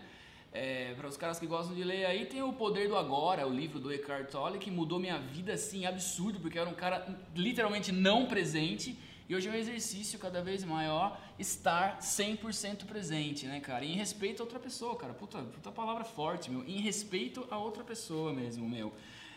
É, 0.53 0.93
para 0.95 1.07
os 1.07 1.15
caras 1.15 1.39
que 1.39 1.47
gostam 1.47 1.73
de 1.73 1.81
ler 1.81 2.05
aí, 2.05 2.25
tem 2.25 2.41
o 2.41 2.51
Poder 2.51 2.89
do 2.89 2.97
Agora, 2.97 3.47
o 3.47 3.53
livro 3.53 3.79
do 3.79 3.89
Eckhart 3.89 4.29
Tolle, 4.29 4.59
que 4.59 4.69
mudou 4.69 4.99
minha 4.99 5.17
vida 5.17 5.53
assim, 5.53 5.85
absurdo, 5.85 6.41
porque 6.41 6.57
eu 6.57 6.63
era 6.63 6.69
um 6.69 6.75
cara 6.75 7.07
literalmente 7.33 7.89
não 7.93 8.25
presente 8.25 8.99
e 9.31 9.35
hoje 9.35 9.47
é 9.47 9.51
um 9.53 9.55
exercício 9.55 10.19
cada 10.19 10.41
vez 10.41 10.61
maior 10.61 11.17
estar 11.39 11.99
100% 11.99 12.83
presente, 12.83 13.45
né, 13.45 13.61
cara? 13.61 13.85
Em 13.85 13.93
respeito 13.93 14.41
a 14.41 14.43
outra 14.43 14.59
pessoa, 14.59 14.93
cara. 14.97 15.13
Puta, 15.13 15.37
puta 15.37 15.71
palavra 15.71 16.03
forte, 16.03 16.51
meu. 16.51 16.67
Em 16.67 16.81
respeito 16.81 17.47
a 17.49 17.57
outra 17.57 17.81
pessoa 17.81 18.33
mesmo, 18.33 18.67
meu. 18.67 18.91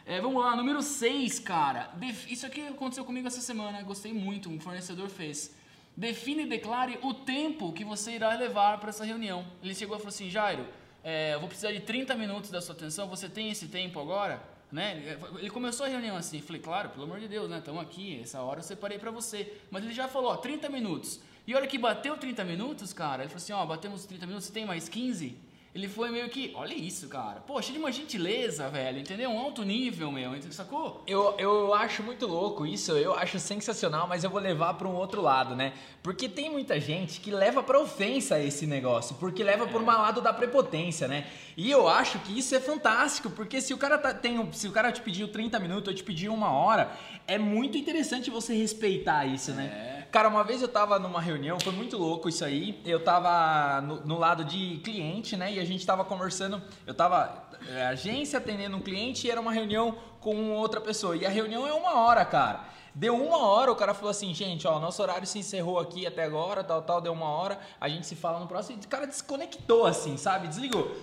É, 0.04 0.20
vamos 0.20 0.42
lá, 0.42 0.56
número 0.56 0.82
6, 0.82 1.38
cara. 1.38 1.94
Isso 2.28 2.44
aqui 2.44 2.66
aconteceu 2.66 3.04
comigo 3.04 3.28
essa 3.28 3.40
semana, 3.40 3.80
gostei 3.82 4.12
muito, 4.12 4.50
um 4.50 4.58
fornecedor 4.58 5.08
fez. 5.08 5.54
Define 5.96 6.42
e 6.42 6.48
declare 6.48 6.98
o 7.00 7.14
tempo 7.14 7.72
que 7.72 7.84
você 7.84 8.16
irá 8.16 8.34
levar 8.34 8.80
para 8.80 8.88
essa 8.88 9.04
reunião. 9.04 9.46
Ele 9.62 9.76
chegou 9.76 9.94
e 9.96 10.00
falou 10.00 10.12
assim: 10.12 10.28
Jairo, 10.28 10.66
é, 11.04 11.34
eu 11.34 11.38
vou 11.38 11.48
precisar 11.48 11.70
de 11.70 11.78
30 11.78 12.16
minutos 12.16 12.50
da 12.50 12.60
sua 12.60 12.74
atenção, 12.74 13.06
você 13.06 13.28
tem 13.28 13.48
esse 13.48 13.68
tempo 13.68 14.00
agora? 14.00 14.42
Né? 14.74 15.16
Ele 15.38 15.50
começou 15.50 15.86
a 15.86 15.88
reunião 15.88 16.16
assim, 16.16 16.40
falei, 16.40 16.60
claro, 16.60 16.88
pelo 16.88 17.04
amor 17.04 17.20
de 17.20 17.28
Deus, 17.28 17.48
né? 17.48 17.58
Estamos 17.58 17.80
aqui, 17.80 18.20
essa 18.20 18.42
hora 18.42 18.58
eu 18.58 18.64
separei 18.64 18.98
para 18.98 19.12
você. 19.12 19.56
Mas 19.70 19.84
ele 19.84 19.94
já 19.94 20.08
falou, 20.08 20.32
ó, 20.32 20.36
30 20.36 20.68
minutos. 20.68 21.20
E 21.46 21.54
olha 21.54 21.68
que 21.68 21.78
bateu 21.78 22.16
30 22.16 22.44
minutos, 22.44 22.92
cara. 22.92 23.22
Ele 23.22 23.28
falou 23.28 23.40
assim, 23.40 23.52
ó, 23.52 23.64
batemos 23.64 24.04
30 24.04 24.26
minutos, 24.26 24.48
você 24.48 24.52
tem 24.52 24.66
mais 24.66 24.88
15? 24.88 25.36
Ele 25.74 25.88
foi 25.88 26.08
meio 26.08 26.28
que, 26.28 26.52
olha 26.54 26.72
isso, 26.72 27.08
cara. 27.08 27.40
Poxa, 27.40 27.72
de 27.72 27.78
uma 27.80 27.90
gentileza, 27.90 28.68
velho, 28.68 29.00
entendeu? 29.00 29.28
Um 29.28 29.38
alto 29.40 29.64
nível, 29.64 30.12
meu, 30.12 30.30
sacou? 30.52 31.02
Eu, 31.04 31.34
eu 31.36 31.74
acho 31.74 32.00
muito 32.04 32.28
louco 32.28 32.64
isso, 32.64 32.92
eu 32.92 33.12
acho 33.12 33.40
sensacional, 33.40 34.06
mas 34.06 34.22
eu 34.22 34.30
vou 34.30 34.40
levar 34.40 34.74
para 34.74 34.86
um 34.86 34.94
outro 34.94 35.20
lado, 35.20 35.56
né? 35.56 35.72
Porque 36.00 36.28
tem 36.28 36.48
muita 36.48 36.78
gente 36.78 37.18
que 37.18 37.32
leva 37.32 37.60
para 37.60 37.80
ofensa 37.80 38.38
esse 38.38 38.68
negócio, 38.68 39.16
porque 39.16 39.42
leva 39.42 39.66
por 39.66 39.82
um 39.82 39.86
lado 39.86 40.20
da 40.20 40.32
prepotência, 40.32 41.08
né? 41.08 41.26
E 41.56 41.68
eu 41.68 41.88
acho 41.88 42.20
que 42.20 42.38
isso 42.38 42.54
é 42.54 42.60
fantástico, 42.60 43.28
porque 43.30 43.60
se 43.60 43.74
o 43.74 43.76
cara 43.76 43.98
tá, 43.98 44.14
tem, 44.14 44.52
se 44.52 44.68
o 44.68 44.72
cara 44.72 44.92
te 44.92 45.00
pediu 45.00 45.26
30 45.26 45.58
minutos 45.58 45.88
ou 45.88 45.94
te 45.94 46.04
pediu 46.04 46.32
uma 46.32 46.52
hora, 46.52 46.92
é 47.26 47.36
muito 47.36 47.76
interessante 47.76 48.30
você 48.30 48.54
respeitar 48.54 49.26
isso, 49.26 49.50
né? 49.50 49.64
É. 49.64 50.03
Cara, 50.14 50.28
uma 50.28 50.44
vez 50.44 50.62
eu 50.62 50.68
tava 50.68 50.96
numa 50.96 51.20
reunião, 51.20 51.58
foi 51.58 51.72
muito 51.72 51.98
louco 51.98 52.28
isso 52.28 52.44
aí. 52.44 52.80
Eu 52.84 53.02
tava 53.02 53.80
no, 53.80 54.06
no 54.06 54.16
lado 54.16 54.44
de 54.44 54.78
cliente, 54.84 55.36
né? 55.36 55.54
E 55.54 55.58
a 55.58 55.64
gente 55.64 55.84
tava 55.84 56.04
conversando, 56.04 56.62
eu 56.86 56.94
tava 56.94 57.48
é, 57.68 57.86
agência 57.86 58.38
atendendo 58.38 58.76
um 58.76 58.80
cliente 58.80 59.26
e 59.26 59.30
era 59.32 59.40
uma 59.40 59.50
reunião 59.50 59.98
com 60.20 60.52
outra 60.52 60.80
pessoa. 60.80 61.16
E 61.16 61.26
a 61.26 61.28
reunião 61.28 61.66
é 61.66 61.72
uma 61.72 61.98
hora, 61.98 62.24
cara. 62.24 62.60
Deu 62.94 63.16
uma 63.16 63.38
hora, 63.38 63.72
o 63.72 63.74
cara 63.74 63.92
falou 63.92 64.12
assim, 64.12 64.32
gente, 64.32 64.68
ó, 64.68 64.78
nosso 64.78 65.02
horário 65.02 65.26
se 65.26 65.40
encerrou 65.40 65.80
aqui 65.80 66.06
até 66.06 66.22
agora, 66.22 66.62
tal, 66.62 66.80
tal, 66.82 67.00
deu 67.00 67.12
uma 67.12 67.30
hora, 67.30 67.58
a 67.80 67.88
gente 67.88 68.06
se 68.06 68.14
fala 68.14 68.38
no 68.38 68.46
próximo. 68.46 68.78
E 68.80 68.86
o 68.86 68.88
cara 68.88 69.08
desconectou, 69.08 69.84
assim, 69.84 70.16
sabe? 70.16 70.46
Desligou. 70.46 70.96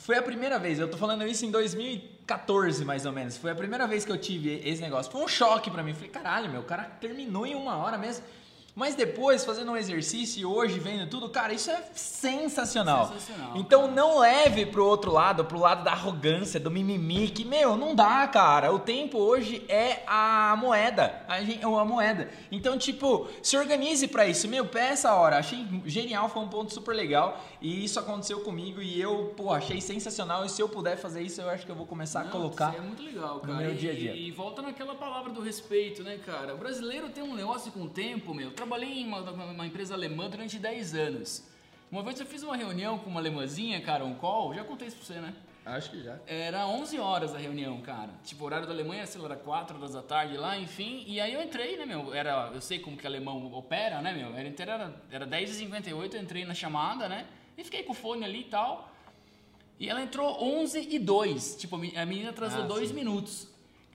Foi 0.00 0.16
a 0.16 0.22
primeira 0.22 0.58
vez, 0.58 0.78
eu 0.78 0.88
tô 0.88 0.96
falando 0.96 1.26
isso 1.26 1.44
em 1.44 1.50
2014 1.50 2.86
mais 2.86 3.04
ou 3.04 3.12
menos. 3.12 3.36
Foi 3.36 3.50
a 3.50 3.54
primeira 3.54 3.86
vez 3.86 4.02
que 4.02 4.10
eu 4.10 4.16
tive 4.16 4.62
esse 4.64 4.80
negócio. 4.80 5.12
Foi 5.12 5.22
um 5.22 5.28
choque 5.28 5.70
para 5.70 5.82
mim. 5.82 5.92
Falei, 5.92 6.08
caralho, 6.08 6.50
meu, 6.50 6.62
o 6.62 6.64
cara 6.64 6.84
terminou 6.84 7.46
em 7.46 7.54
uma 7.54 7.76
hora 7.76 7.98
mesmo. 7.98 8.24
Mas 8.74 8.94
depois, 8.94 9.44
fazendo 9.44 9.72
um 9.72 9.76
exercício 9.76 10.40
e 10.40 10.44
hoje 10.44 10.78
vendo 10.78 11.08
tudo, 11.08 11.28
cara, 11.28 11.52
isso 11.52 11.70
é 11.70 11.82
sensacional. 11.92 13.08
sensacional 13.08 13.56
então 13.56 13.82
cara. 13.82 13.94
não 13.94 14.18
leve 14.20 14.66
pro 14.66 14.84
outro 14.86 15.12
lado, 15.12 15.44
pro 15.44 15.58
lado 15.58 15.82
da 15.82 15.92
arrogância, 15.92 16.60
do 16.60 16.70
mimimi, 16.70 17.28
que, 17.28 17.44
meu, 17.44 17.76
não 17.76 17.94
dá, 17.94 18.26
cara. 18.28 18.72
O 18.72 18.78
tempo 18.78 19.18
hoje 19.18 19.64
é 19.68 20.02
a 20.06 20.56
moeda. 20.58 21.22
A, 21.28 21.36
a 21.36 21.84
moeda. 21.84 22.30
Então, 22.50 22.78
tipo, 22.78 23.28
se 23.42 23.56
organize 23.56 24.06
para 24.06 24.26
isso. 24.26 24.46
Meu, 24.48 24.64
peça 24.66 25.10
a 25.10 25.14
hora. 25.14 25.38
Achei 25.38 25.66
genial, 25.86 26.28
foi 26.28 26.42
um 26.42 26.48
ponto 26.48 26.72
super 26.72 26.94
legal. 26.94 27.42
E 27.60 27.84
isso 27.84 27.98
aconteceu 27.98 28.40
comigo 28.40 28.80
e 28.80 29.00
eu, 29.00 29.34
pô, 29.36 29.52
achei 29.52 29.80
sensacional. 29.80 30.44
E 30.44 30.48
se 30.48 30.62
eu 30.62 30.68
puder 30.68 30.96
fazer 30.96 31.22
isso, 31.22 31.40
eu 31.40 31.50
acho 31.50 31.66
que 31.66 31.72
eu 31.72 31.76
vou 31.76 31.86
começar 31.86 32.20
não, 32.20 32.28
a 32.28 32.32
colocar. 32.32 32.70
Isso 32.70 32.78
é 32.78 32.80
muito 32.80 33.02
legal, 33.02 33.40
cara. 33.40 33.52
No 33.52 33.60
meu 33.60 33.74
dia 33.74 33.90
a 33.90 33.94
dia. 33.94 34.12
E, 34.12 34.28
e 34.28 34.30
volta 34.30 34.62
naquela 34.62 34.94
palavra 34.94 35.32
do 35.32 35.40
respeito, 35.40 36.02
né, 36.02 36.18
cara? 36.24 36.54
O 36.54 36.58
brasileiro 36.58 37.08
tem 37.08 37.22
um 37.22 37.34
negócio 37.34 37.72
com 37.72 37.82
o 37.82 37.88
tempo, 37.88 38.32
meu 38.32 38.52
trabalhei 38.60 39.00
em 39.00 39.06
uma, 39.06 39.20
uma, 39.20 39.66
empresa 39.66 39.94
alemã 39.94 40.28
durante 40.28 40.58
10 40.58 40.94
anos. 40.94 41.42
Uma 41.90 42.02
vez 42.02 42.20
eu 42.20 42.26
fiz 42.26 42.42
uma 42.42 42.54
reunião 42.54 42.98
com 42.98 43.08
uma 43.08 43.18
alemãzinha, 43.18 43.80
cara, 43.80 44.04
um 44.04 44.14
call, 44.14 44.54
já 44.54 44.62
contei 44.62 44.88
isso 44.88 44.98
pra 44.98 45.06
você, 45.06 45.14
né? 45.14 45.34
Acho 45.64 45.90
que 45.90 46.02
já. 46.02 46.18
Era 46.26 46.66
11 46.66 46.98
horas 46.98 47.34
a 47.34 47.38
reunião, 47.38 47.80
cara. 47.80 48.10
Tipo, 48.22 48.42
o 48.42 48.46
horário 48.46 48.66
da 48.66 48.72
Alemanha, 48.72 49.06
sei 49.06 49.18
lá, 49.18 49.28
era 49.28 49.36
4 49.36 49.76
horas 49.76 49.94
da 49.94 50.02
tarde 50.02 50.36
lá, 50.36 50.58
enfim. 50.58 51.04
E 51.06 51.18
aí 51.20 51.32
eu 51.32 51.42
entrei, 51.42 51.78
né, 51.78 51.86
meu? 51.86 52.12
Era, 52.12 52.50
eu 52.52 52.60
sei 52.60 52.78
como 52.78 52.98
que 52.98 53.06
alemão 53.06 53.50
opera, 53.54 54.02
né, 54.02 54.12
meu? 54.12 54.34
Era, 54.36 54.54
era, 54.58 55.02
era 55.10 55.26
10h58, 55.26 56.14
eu 56.14 56.20
entrei 56.20 56.44
na 56.44 56.54
chamada, 56.54 57.08
né? 57.08 57.26
E 57.56 57.64
fiquei 57.64 57.82
com 57.82 57.92
o 57.92 57.96
fone 57.96 58.24
ali 58.24 58.40
e 58.40 58.44
tal. 58.44 58.90
E 59.78 59.88
ela 59.88 60.02
entrou 60.02 60.42
11 60.42 60.86
e 60.90 60.98
2. 60.98 61.56
Tipo, 61.56 61.76
a 61.76 62.04
menina 62.04 62.28
atrasou 62.28 62.66
2 62.66 62.90
ah, 62.90 62.94
minutos. 62.94 63.48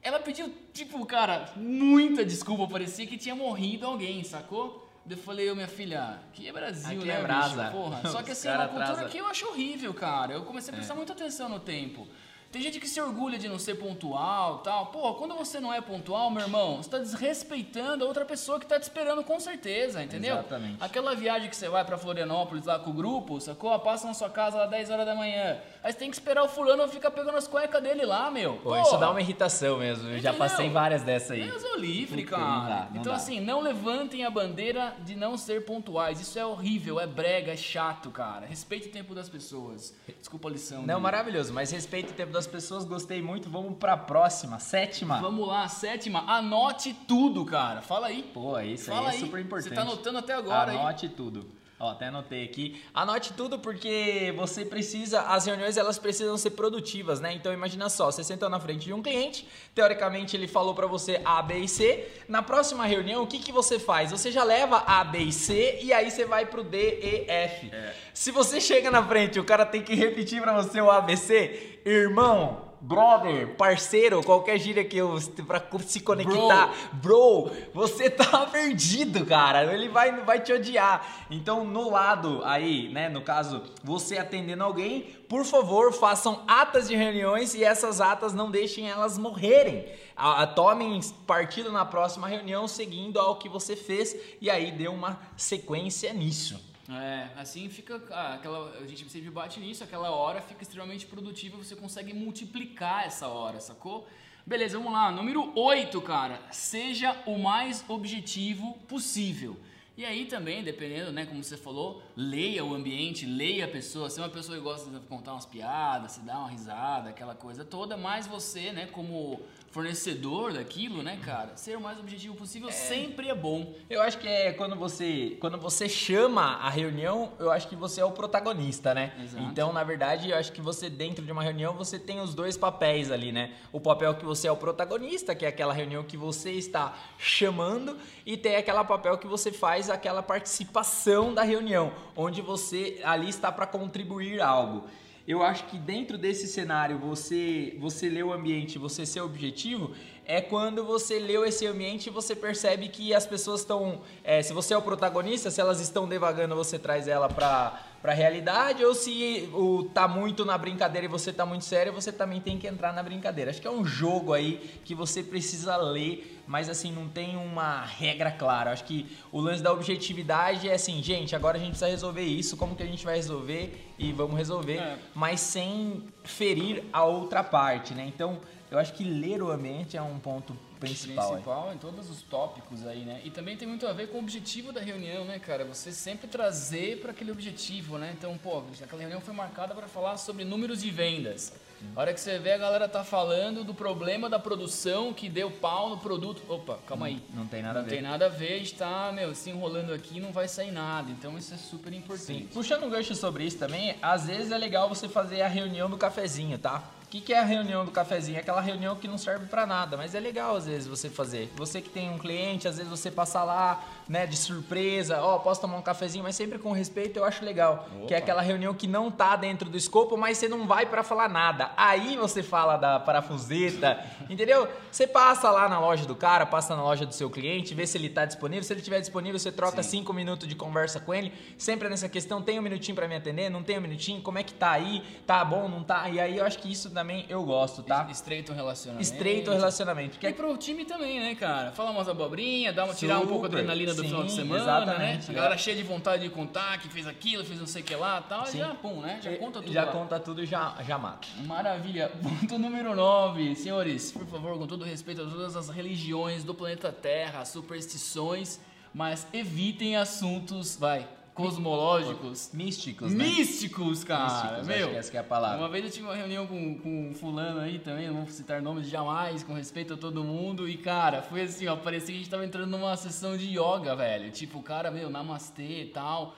Ela 0.05 0.19
pediu, 0.19 0.53
tipo, 0.71 1.03
cara, 1.03 1.51
muita 1.55 2.23
desculpa. 2.23 2.67
Parecia 2.67 3.07
que 3.07 3.17
tinha 3.17 3.33
morrido 3.33 3.87
alguém, 3.87 4.23
sacou? 4.23 4.87
Eu 5.09 5.17
falei, 5.17 5.51
minha 5.55 5.67
filha, 5.67 6.19
aqui 6.29 6.47
é 6.47 6.51
Brasil, 6.51 6.99
aqui 6.99 7.07
né, 7.07 7.19
é 7.19 7.23
brasa. 7.23 7.63
bicho? 7.63 7.71
Porra. 7.71 8.01
Só 8.11 8.21
que 8.21 8.31
assim, 8.31 8.47
é 8.47 8.55
uma 8.55 8.67
cultura 8.67 9.09
que 9.09 9.17
eu 9.17 9.25
acho 9.25 9.47
horrível, 9.47 9.91
cara. 9.95 10.33
Eu 10.33 10.43
comecei 10.43 10.71
a 10.71 10.77
prestar 10.77 10.93
é. 10.93 10.97
muita 10.97 11.13
atenção 11.13 11.49
no 11.49 11.59
tempo. 11.59 12.07
Tem 12.55 12.61
gente 12.61 12.79
que 12.79 12.87
se 12.87 13.01
orgulha 13.01 13.37
de 13.37 13.49
não 13.49 13.59
ser 13.59 13.75
pontual 13.75 14.59
tal. 14.59 14.85
Pô, 14.85 15.13
quando 15.15 15.35
você 15.35 15.59
não 15.59 15.73
é 15.73 15.81
pontual, 15.81 16.31
meu 16.31 16.41
irmão, 16.41 16.77
você 16.77 16.89
tá 16.89 16.99
desrespeitando 16.99 18.05
a 18.05 18.07
outra 18.07 18.23
pessoa 18.23 18.61
que 18.61 18.65
tá 18.65 18.79
te 18.79 18.83
esperando 18.83 19.25
com 19.25 19.37
certeza, 19.41 20.01
entendeu? 20.01 20.35
Exatamente. 20.35 20.77
Aquela 20.81 21.13
viagem 21.13 21.49
que 21.49 21.55
você 21.57 21.67
vai 21.67 21.83
para 21.83 21.97
Florianópolis 21.97 22.63
lá 22.63 22.79
com 22.79 22.91
o 22.91 22.93
grupo, 22.93 23.41
sacou? 23.41 23.77
Passa 23.79 24.07
na 24.07 24.13
sua 24.13 24.29
casa 24.29 24.55
lá 24.55 24.67
10 24.67 24.89
horas 24.89 25.05
da 25.05 25.13
manhã. 25.13 25.57
Aí 25.83 25.91
você 25.91 25.99
tem 25.99 26.09
que 26.09 26.15
esperar 26.15 26.43
o 26.43 26.47
fulano 26.47 26.87
ficar 26.87 27.11
pegando 27.11 27.37
as 27.37 27.45
cuecas 27.45 27.83
dele 27.83 28.05
lá, 28.05 28.31
meu. 28.31 28.53
Pô, 28.53 28.69
Pô 28.69 28.81
isso 28.81 28.97
dá 28.99 29.11
uma 29.11 29.19
irritação 29.19 29.79
mesmo. 29.79 30.07
Eu 30.07 30.19
já 30.19 30.31
passei 30.31 30.69
várias 30.69 31.03
dessas 31.03 31.31
aí. 31.31 31.43
Deus 31.43 31.61
é 31.61 31.77
livre, 31.77 32.23
cara. 32.23 32.41
Não 32.41 32.69
dá, 32.69 32.87
não 32.89 33.01
então, 33.01 33.11
dá. 33.11 33.15
assim, 33.17 33.41
não 33.41 33.59
levantem 33.59 34.23
a 34.23 34.29
bandeira 34.29 34.95
de 35.03 35.13
não 35.13 35.37
ser 35.37 35.65
pontuais. 35.65 36.21
Isso 36.21 36.39
é 36.39 36.45
horrível, 36.45 37.01
é 37.01 37.05
brega, 37.05 37.51
é 37.51 37.57
chato, 37.57 38.09
cara. 38.11 38.45
Respeite 38.45 38.87
o 38.87 38.91
tempo 38.93 39.13
das 39.13 39.27
pessoas. 39.27 39.93
Desculpa 40.17 40.47
a 40.47 40.51
lição. 40.51 40.83
Não, 40.83 41.01
maravilhoso, 41.01 41.51
mas 41.51 41.69
respeite 41.69 42.11
o 42.11 42.15
tempo 42.15 42.31
das 42.45 42.47
pessoas, 42.47 42.85
gostei 42.85 43.21
muito. 43.21 43.49
Vamos 43.49 43.77
pra 43.77 43.97
próxima, 43.97 44.59
sétima. 44.59 45.19
Vamos 45.19 45.47
lá, 45.47 45.67
sétima. 45.67 46.23
Anote 46.27 46.93
tudo, 47.07 47.43
cara. 47.45 47.81
Fala 47.81 48.07
aí. 48.07 48.23
Pô, 48.33 48.59
isso 48.59 48.85
Fala 48.85 49.09
aí 49.09 49.17
é 49.17 49.19
super 49.19 49.39
importante. 49.39 49.69
Você 49.69 49.75
tá 49.75 49.81
anotando 49.81 50.17
até 50.19 50.33
agora, 50.33 50.71
Anote 50.71 51.07
aí. 51.07 51.11
tudo. 51.11 51.45
Ó, 51.77 51.91
até 51.91 52.07
anotei 52.07 52.45
aqui. 52.45 52.81
Anote 52.93 53.33
tudo 53.33 53.59
porque 53.59 54.33
você 54.37 54.63
precisa, 54.63 55.21
as 55.23 55.45
reuniões 55.45 55.75
elas 55.75 55.99
precisam 55.99 56.37
ser 56.37 56.51
produtivas, 56.51 57.19
né? 57.19 57.33
Então 57.33 57.51
imagina 57.51 57.89
só, 57.89 58.09
você 58.09 58.23
sentou 58.23 58.49
na 58.49 58.61
frente 58.61 58.85
de 58.85 58.93
um 58.93 59.01
cliente, 59.01 59.45
teoricamente 59.73 60.37
ele 60.37 60.47
falou 60.47 60.73
para 60.73 60.87
você 60.87 61.19
A, 61.25 61.41
B 61.41 61.59
e 61.59 61.67
C. 61.67 62.07
Na 62.29 62.41
próxima 62.41 62.85
reunião, 62.85 63.23
o 63.23 63.27
que, 63.27 63.39
que 63.39 63.51
você 63.51 63.77
faz? 63.77 64.11
Você 64.11 64.31
já 64.31 64.43
leva 64.43 64.83
A, 64.87 65.03
B 65.03 65.19
e 65.19 65.33
C 65.33 65.79
e 65.81 65.91
aí 65.91 66.09
você 66.09 66.23
vai 66.23 66.45
pro 66.45 66.63
D, 66.63 66.77
E, 66.77 67.25
F. 67.29 67.69
É. 67.73 67.93
Se 68.13 68.31
você 68.31 68.61
chega 68.61 68.89
na 68.89 69.05
frente, 69.05 69.37
o 69.37 69.43
cara 69.43 69.65
tem 69.65 69.81
que 69.81 69.95
repetir 69.95 70.41
para 70.41 70.53
você 70.53 70.79
o 70.79 70.89
A, 70.89 71.01
B, 71.01 71.17
C, 71.17 71.81
irmão, 71.85 72.64
brother, 72.85 73.55
parceiro, 73.55 74.23
qualquer 74.23 74.59
gíria 74.59 74.85
que 74.85 74.95
eu 74.95 75.17
para 75.47 75.61
se 75.85 75.99
conectar, 75.99 76.71
bro. 76.93 77.45
bro. 77.45 77.51
você 77.73 78.09
tá 78.09 78.45
perdido, 78.51 79.25
cara. 79.25 79.73
Ele 79.73 79.89
vai 79.89 80.23
vai 80.23 80.39
te 80.39 80.53
odiar. 80.53 81.25
Então, 81.31 81.65
no 81.65 81.89
lado 81.89 82.41
aí, 82.43 82.89
né, 82.89 83.09
no 83.09 83.21
caso, 83.21 83.63
você 83.83 84.17
atendendo 84.17 84.63
alguém, 84.63 85.01
por 85.27 85.43
favor, 85.43 85.91
façam 85.91 86.43
atas 86.47 86.87
de 86.87 86.95
reuniões 86.95 87.55
e 87.55 87.63
essas 87.63 87.99
atas 87.99 88.33
não 88.33 88.51
deixem 88.51 88.87
elas 88.87 89.17
morrerem. 89.17 89.87
A, 90.15 90.43
a, 90.43 90.47
tomem 90.47 90.99
partido 91.25 91.71
na 91.71 91.85
próxima 91.85 92.27
reunião 92.27 92.67
seguindo 92.67 93.19
ao 93.19 93.37
que 93.37 93.49
você 93.49 93.75
fez 93.75 94.15
e 94.39 94.49
aí 94.49 94.71
dê 94.71 94.87
uma 94.87 95.19
sequência 95.35 96.13
nisso. 96.13 96.74
É, 96.87 97.29
assim 97.35 97.67
fica 97.67 97.99
ah, 98.11 98.35
aquela 98.35 98.77
a 98.77 98.85
gente 98.85 99.09
sempre 99.09 99.31
bate 99.31 99.59
nisso, 99.59 99.83
aquela 99.83 100.11
hora 100.11 100.39
fica 100.39 100.61
extremamente 100.61 101.07
produtiva, 101.07 101.57
você 101.57 101.75
consegue 101.75 102.13
multiplicar 102.13 103.05
essa 103.05 103.27
hora, 103.27 103.59
sacou? 103.59 104.07
Beleza, 104.45 104.77
vamos 104.77 104.93
lá. 104.93 105.11
Número 105.11 105.51
8, 105.59 105.99
cara. 106.01 106.39
Seja 106.51 107.19
o 107.25 107.35
mais 107.39 107.83
objetivo 107.87 108.73
possível. 108.87 109.57
E 109.97 110.05
aí 110.05 110.25
também, 110.25 110.61
dependendo, 110.61 111.11
né, 111.11 111.25
como 111.25 111.43
você 111.43 111.57
falou, 111.57 112.03
leia 112.15 112.63
o 112.63 112.75
ambiente, 112.75 113.25
leia 113.25 113.65
a 113.65 113.67
pessoa. 113.67 114.07
Se 114.07 114.19
é 114.19 114.23
uma 114.23 114.29
pessoa 114.29 114.55
que 114.55 114.63
gosta 114.63 114.87
de 114.91 114.99
contar 115.07 115.31
umas 115.31 115.47
piadas, 115.47 116.11
se 116.11 116.19
dá 116.19 116.37
uma 116.37 116.49
risada, 116.49 117.09
aquela 117.09 117.33
coisa 117.33 117.65
toda, 117.65 117.97
mas 117.97 118.27
você, 118.27 118.71
né, 118.71 118.85
como 118.87 119.41
fornecedor 119.75 120.53
daquilo, 120.53 121.03
né, 121.03 121.19
cara, 121.21 121.57
ser 121.57 121.75
o 121.75 121.81
mais 121.81 121.99
objetivo 121.99 122.33
possível 122.33 122.69
é. 122.69 122.71
sempre 122.71 123.27
é 123.27 123.35
bom. 123.35 123.73
Eu 123.89 124.01
acho 124.01 124.17
que 124.17 124.25
é 124.25 124.53
quando 124.53 124.73
você, 124.73 125.35
quando 125.41 125.57
você 125.57 125.89
chama 125.89 126.43
a 126.61 126.69
reunião, 126.69 127.33
eu 127.37 127.51
acho 127.51 127.67
que 127.67 127.75
você 127.75 127.99
é 127.99 128.05
o 128.05 128.13
protagonista, 128.13 128.93
né? 128.93 129.11
Exato. 129.21 129.43
Então, 129.43 129.73
na 129.73 129.83
verdade, 129.83 130.29
eu 130.29 130.37
acho 130.37 130.53
que 130.53 130.61
você 130.61 130.89
dentro 130.89 131.25
de 131.25 131.29
uma 131.29 131.43
reunião 131.43 131.73
você 131.73 131.99
tem 131.99 132.21
os 132.21 132.33
dois 132.33 132.55
papéis 132.55 133.11
ali, 133.11 133.33
né? 133.33 133.53
O 133.73 133.81
papel 133.81 134.15
que 134.15 134.23
você 134.23 134.47
é 134.47 134.51
o 134.51 134.55
protagonista, 134.55 135.35
que 135.35 135.43
é 135.43 135.49
aquela 135.49 135.73
reunião 135.73 136.05
que 136.05 136.15
você 136.15 136.51
está 136.51 136.97
chamando, 137.17 137.97
e 138.25 138.37
tem 138.37 138.55
aquela 138.55 138.85
papel 138.85 139.17
que 139.17 139.27
você 139.27 139.51
faz 139.51 139.89
aquela 139.89 140.23
participação 140.23 141.33
da 141.33 141.43
reunião, 141.43 141.91
onde 142.15 142.41
você 142.41 143.01
ali 143.03 143.27
está 143.27 143.51
para 143.51 143.67
contribuir 143.67 144.39
algo. 144.39 144.87
Eu 145.27 145.41
acho 145.41 145.65
que 145.65 145.77
dentro 145.77 146.19
desse 146.19 146.47
cenário, 146.47 146.99
você, 146.99 147.75
você 147.79 148.07
lê 148.07 148.21
o 148.21 148.31
ambiente, 148.31 148.77
você 148.77 149.07
ser 149.07 149.21
objetivo, 149.21 149.91
é 150.23 150.39
quando 150.39 150.83
você 150.83 151.17
leu 151.17 151.43
esse 151.43 151.65
ambiente 151.65 152.07
e 152.07 152.09
você 152.11 152.35
percebe 152.35 152.89
que 152.89 153.11
as 153.11 153.25
pessoas 153.25 153.61
estão. 153.61 154.01
É, 154.23 154.43
se 154.43 154.53
você 154.53 154.75
é 154.75 154.77
o 154.77 154.83
protagonista, 154.83 155.49
se 155.49 155.59
elas 155.59 155.79
estão 155.79 156.07
devagando, 156.07 156.55
você 156.55 156.77
traz 156.77 157.07
ela 157.07 157.27
para 157.27 157.81
para 158.05 158.11
a 158.11 158.15
realidade 158.15 158.85
ou 158.85 158.93
se 158.93 159.49
o 159.51 159.89
tá 159.91 160.07
muito 160.07 160.45
na 160.45 160.55
brincadeira 160.59 161.05
e 161.05 161.09
você 161.09 161.33
tá 161.33 161.43
muito 161.43 161.65
sério, 161.65 161.91
você 161.91 162.11
também 162.11 162.39
tem 162.39 162.55
que 162.55 162.67
entrar 162.67 162.93
na 162.93 163.01
brincadeira. 163.01 163.49
Acho 163.49 163.59
que 163.59 163.67
é 163.67 163.71
um 163.71 163.83
jogo 163.83 164.31
aí 164.31 164.79
que 164.85 164.93
você 164.93 165.23
precisa 165.23 165.75
ler, 165.75 166.39
mas 166.45 166.69
assim 166.69 166.91
não 166.91 167.09
tem 167.09 167.35
uma 167.35 167.83
regra 167.83 168.31
clara. 168.31 168.71
Acho 168.73 168.83
que 168.83 169.07
o 169.31 169.41
lance 169.41 169.63
da 169.63 169.73
objetividade 169.73 170.69
é 170.69 170.75
assim, 170.75 171.01
gente, 171.01 171.35
agora 171.35 171.57
a 171.57 171.59
gente 171.59 171.69
precisa 171.69 171.89
resolver 171.89 172.21
isso, 172.21 172.55
como 172.55 172.75
que 172.75 172.83
a 172.83 172.85
gente 172.85 173.03
vai 173.03 173.15
resolver 173.15 173.91
e 173.97 174.13
vamos 174.13 174.37
resolver, 174.37 174.77
é. 174.77 174.99
mas 175.15 175.39
sem 175.39 176.03
ferir 176.23 176.83
a 176.93 177.03
outra 177.03 177.43
parte, 177.43 177.95
né? 177.95 178.05
Então, 178.05 178.39
eu 178.69 178.77
acho 178.77 178.93
que 178.93 179.03
ler 179.03 179.41
o 179.41 179.49
ambiente 179.49 179.97
é 179.97 180.01
um 180.03 180.19
ponto 180.19 180.55
principal. 180.79 181.31
Principal 181.31 181.73
em 181.73 181.77
todos 181.77 182.09
os 182.09 182.21
tópicos 182.21 182.85
aí, 182.85 183.05
né? 183.05 183.21
E 183.23 183.29
também 183.29 183.57
tem 183.57 183.67
muito 183.67 183.87
a 183.87 183.93
ver 183.93 184.09
com 184.09 184.17
o 184.17 184.21
objetivo 184.21 184.71
da 184.71 184.81
reunião, 184.81 185.25
né, 185.25 185.39
cara? 185.39 185.65
Você 185.65 185.91
sempre 185.91 186.27
trazer 186.27 186.99
para 187.01 187.11
aquele 187.11 187.31
objetivo, 187.31 187.97
né? 187.97 188.13
Então, 188.17 188.37
pô, 188.37 188.63
aquela 188.81 189.01
reunião 189.01 189.21
foi 189.21 189.33
marcada 189.33 189.73
para 189.73 189.87
falar 189.87 190.17
sobre 190.17 190.43
números 190.43 190.81
de 190.81 190.91
vendas. 190.91 191.53
A 191.95 191.99
hora 191.99 192.13
que 192.13 192.19
você 192.19 192.39
vê, 192.39 192.53
a 192.53 192.57
galera 192.57 192.87
tá 192.87 193.03
falando 193.03 193.63
do 193.63 193.73
problema 193.73 194.29
da 194.29 194.39
produção 194.39 195.13
que 195.13 195.29
deu 195.29 195.51
pau 195.51 195.89
no 195.89 195.97
produto. 195.97 196.41
Opa, 196.47 196.79
calma 196.87 197.07
aí. 197.07 197.21
Não, 197.33 197.43
não 197.43 197.47
tem 197.47 197.61
nada 197.61 197.79
não 197.79 197.81
a 197.81 197.83
ver. 197.83 197.89
Não 197.89 198.01
tem 198.01 198.01
nada 198.01 198.25
a 198.25 198.29
ver, 198.29 198.53
a 198.53 198.57
gente 198.57 198.75
tá, 198.75 199.11
meu, 199.13 199.35
se 199.35 199.49
enrolando 199.49 199.93
aqui 199.93 200.19
não 200.19 200.31
vai 200.31 200.47
sair 200.47 200.71
nada. 200.71 201.11
Então 201.11 201.37
isso 201.37 201.53
é 201.53 201.57
super 201.57 201.93
importante. 201.93 202.25
Sim. 202.25 202.49
Puxando 202.53 202.83
um 202.83 202.89
gancho 202.89 203.13
sobre 203.15 203.43
isso 203.43 203.57
também, 203.57 203.95
às 204.01 204.25
vezes 204.25 204.51
é 204.51 204.57
legal 204.57 204.89
você 204.89 205.07
fazer 205.07 205.41
a 205.41 205.47
reunião 205.47 205.89
do 205.89 205.97
cafezinho, 205.97 206.57
tá? 206.57 206.83
O 207.05 207.07
que, 207.07 207.21
que 207.21 207.33
é 207.33 207.39
a 207.39 207.43
reunião 207.43 207.85
do 207.85 207.91
cafezinho? 207.91 208.35
É 208.35 208.41
aquela 208.41 208.59
reunião 208.59 208.95
que 208.95 209.07
não 209.07 209.17
serve 209.17 209.45
para 209.45 209.65
nada, 209.65 209.95
mas 209.95 210.15
é 210.15 210.19
legal 210.19 210.55
às 210.55 210.65
vezes 210.65 210.87
você 210.87 211.07
fazer. 211.07 211.53
Você 211.55 211.79
que 211.79 211.89
tem 211.89 212.09
um 212.09 212.17
cliente, 212.17 212.67
às 212.67 212.77
vezes 212.77 212.89
você 212.89 213.11
passa 213.11 213.43
lá, 213.43 213.81
né, 214.09 214.25
de 214.25 214.35
surpresa, 214.35 215.21
ó, 215.21 215.35
oh, 215.35 215.39
posso 215.39 215.61
tomar 215.61 215.77
um 215.77 215.83
cafezinho, 215.83 216.23
mas 216.23 216.35
sempre 216.35 216.57
com 216.57 216.71
respeito, 216.71 217.17
eu 217.17 217.23
acho 217.23 217.45
legal. 217.45 217.87
Opa. 217.95 218.07
Que 218.07 218.13
é 218.15 218.17
aquela 218.17 218.41
reunião 218.41 218.73
que 218.73 218.87
não 218.87 219.11
tá 219.11 219.35
dentro 219.35 219.69
do 219.69 219.77
escopo, 219.77 220.17
mas 220.17 220.39
você 220.39 220.49
não 220.49 220.65
vai 220.65 220.87
para 220.87 221.03
falar 221.03 221.29
nada. 221.29 221.71
Aí 221.77 222.17
você 222.17 222.41
fala 222.41 222.75
da 222.75 222.99
parafuseta, 222.99 224.03
entendeu? 224.27 224.67
Você 224.91 225.05
passa 225.05 225.51
lá 225.51 225.69
na 225.69 225.79
loja 225.79 226.05
do 226.05 226.15
cara, 226.15 226.45
passa 226.45 226.75
na 226.75 226.81
loja 226.81 227.05
do 227.05 227.13
seu 227.13 227.29
cliente, 227.29 227.75
vê 227.75 227.85
se 227.85 227.99
ele 227.99 228.09
tá 228.09 228.25
disponível. 228.25 228.63
Se 228.63 228.73
ele 228.73 228.81
tiver 228.81 228.99
disponível, 228.99 229.37
você 229.37 229.51
troca 229.51 229.83
Sim. 229.83 229.99
cinco 229.99 230.11
minutos 230.11 230.47
de 230.47 230.55
conversa 230.55 230.99
com 230.99 231.13
ele. 231.13 231.31
Sempre 231.55 231.87
nessa 231.87 232.09
questão, 232.09 232.41
tem 232.41 232.57
um 232.57 232.63
minutinho 232.63 232.95
para 232.95 233.07
me 233.07 233.15
atender? 233.15 233.49
Não 233.49 233.61
tem 233.61 233.77
um 233.77 233.81
minutinho? 233.81 234.21
Como 234.21 234.39
é 234.39 234.43
que 234.43 234.53
tá 234.53 234.71
aí? 234.71 235.03
Tá 235.27 235.45
bom, 235.45 235.69
não 235.69 235.83
tá? 235.83 236.09
E 236.09 236.19
aí 236.19 236.37
eu 236.37 236.45
acho 236.45 236.57
que 236.57 236.71
isso 236.71 236.89
também 236.95 237.25
eu 237.27 237.43
gosto, 237.43 237.83
tá? 237.83 238.07
Estreito 238.09 238.53
o 238.53 238.55
relacionamento. 238.55 239.03
Estreito 239.03 239.51
o 239.51 239.53
relacionamento. 239.53 240.11
Porque... 240.11 240.27
E 240.27 240.33
pro 240.33 240.55
time 240.57 240.85
também, 240.85 241.19
né, 241.19 241.35
cara? 241.35 241.71
Fala 241.73 241.91
umas 241.91 242.07
abobrinhas, 242.07 242.73
dá 242.73 242.85
uma, 242.85 242.93
tirar 242.93 243.19
um 243.19 243.27
pouco 243.27 243.45
a 243.45 243.47
adrenalina 243.49 243.93
do 243.93 244.01
Sim, 244.01 244.07
final 244.07 244.23
de 244.23 244.31
semana, 244.31 244.63
né? 244.63 244.63
exatamente, 244.63 245.27
né? 245.27 245.33
A 245.33 245.33
galera 245.33 245.57
cheia 245.57 245.75
de 245.75 245.83
vontade 245.83 246.23
de 246.23 246.29
contar 246.29 246.79
que 246.79 246.87
fez 246.87 247.05
aquilo, 247.05 247.43
fez 247.43 247.59
não 247.59 247.67
sei 247.67 247.81
o 247.81 247.85
que 247.85 247.93
lá 247.95 248.23
e 248.25 248.29
tal, 248.29 248.45
Sim. 248.45 248.59
já 248.59 248.73
pum, 248.73 249.01
né? 249.01 249.19
Já 249.21 249.35
conta 249.37 249.61
tudo 249.61 249.73
Já 249.73 249.83
lá. 249.83 249.91
conta 249.91 250.19
tudo 250.19 250.43
e 250.43 250.45
já, 250.45 250.75
já 250.87 250.97
mata. 250.97 251.27
Maravilha. 251.45 252.09
Ponto 252.23 252.57
número 252.57 252.95
9. 252.95 253.55
Senhores, 253.55 254.13
por 254.13 254.25
favor, 254.25 254.57
com 254.57 254.65
todo 254.65 254.85
respeito 254.85 255.21
a 255.21 255.25
todas 255.25 255.55
as 255.57 255.67
religiões 255.69 256.45
do 256.45 256.55
planeta 256.55 256.93
Terra, 256.93 257.43
superstições, 257.43 258.59
mas 258.93 259.27
evitem 259.33 259.97
assuntos, 259.97 260.77
vai, 260.77 261.05
cosmológicos. 261.35 262.49
Místicos, 262.53 263.13
né? 263.13 263.25
Místicos, 263.25 264.03
cara. 264.05 264.59
Místicos, 264.59 264.67
Meu, 264.67 264.89
essa 264.95 265.11
que 265.11 265.17
é 265.17 265.19
a 265.19 265.23
palavra. 265.23 265.59
Uma 265.59 265.69
vez 265.69 265.83
eu 265.83 265.91
tive 265.91 266.05
uma 266.07 266.15
reunião 266.15 266.47
com, 266.47 266.79
com 266.79 267.09
um 267.09 267.13
fulano 267.13 267.59
aí 267.59 267.77
também, 267.77 268.07
não 268.07 268.23
vou 268.23 268.27
citar 268.27 268.61
nomes 268.61 268.87
jamais, 268.87 269.43
com 269.43 269.53
respeito 269.53 269.93
a 269.93 269.97
todo 269.97 270.23
mundo. 270.23 270.67
E, 270.67 270.77
cara, 270.77 271.21
foi 271.21 271.41
assim, 271.41 271.67
ó, 271.67 271.75
parecia 271.75 272.07
que 272.07 272.13
a 272.13 272.17
gente 272.19 272.29
tava 272.29 272.45
entrando 272.45 272.71
numa 272.71 272.95
sessão 272.95 273.37
de 273.37 273.47
yoga, 273.47 273.95
velho. 273.95 274.31
Tipo, 274.31 274.59
o 274.59 274.63
cara, 274.63 274.89
meu, 274.89 275.09
namastê 275.09 275.81
e 275.81 275.85
tal. 275.87 276.35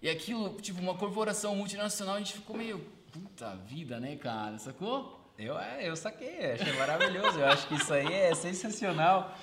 E 0.00 0.08
aquilo, 0.08 0.50
tipo, 0.60 0.80
uma 0.80 0.94
corporação 0.94 1.56
multinacional, 1.56 2.14
a 2.14 2.18
gente 2.18 2.34
ficou 2.34 2.56
meio, 2.56 2.86
puta 3.12 3.56
vida, 3.66 3.98
né, 3.98 4.14
cara? 4.14 4.56
Sacou? 4.58 5.20
Eu, 5.36 5.58
é, 5.58 5.88
eu 5.88 5.96
saquei, 5.96 6.52
achei 6.52 6.72
maravilhoso. 6.74 7.38
eu 7.38 7.46
acho 7.46 7.66
que 7.66 7.74
isso 7.74 7.92
aí 7.92 8.12
é 8.12 8.34
sensacional. 8.34 9.36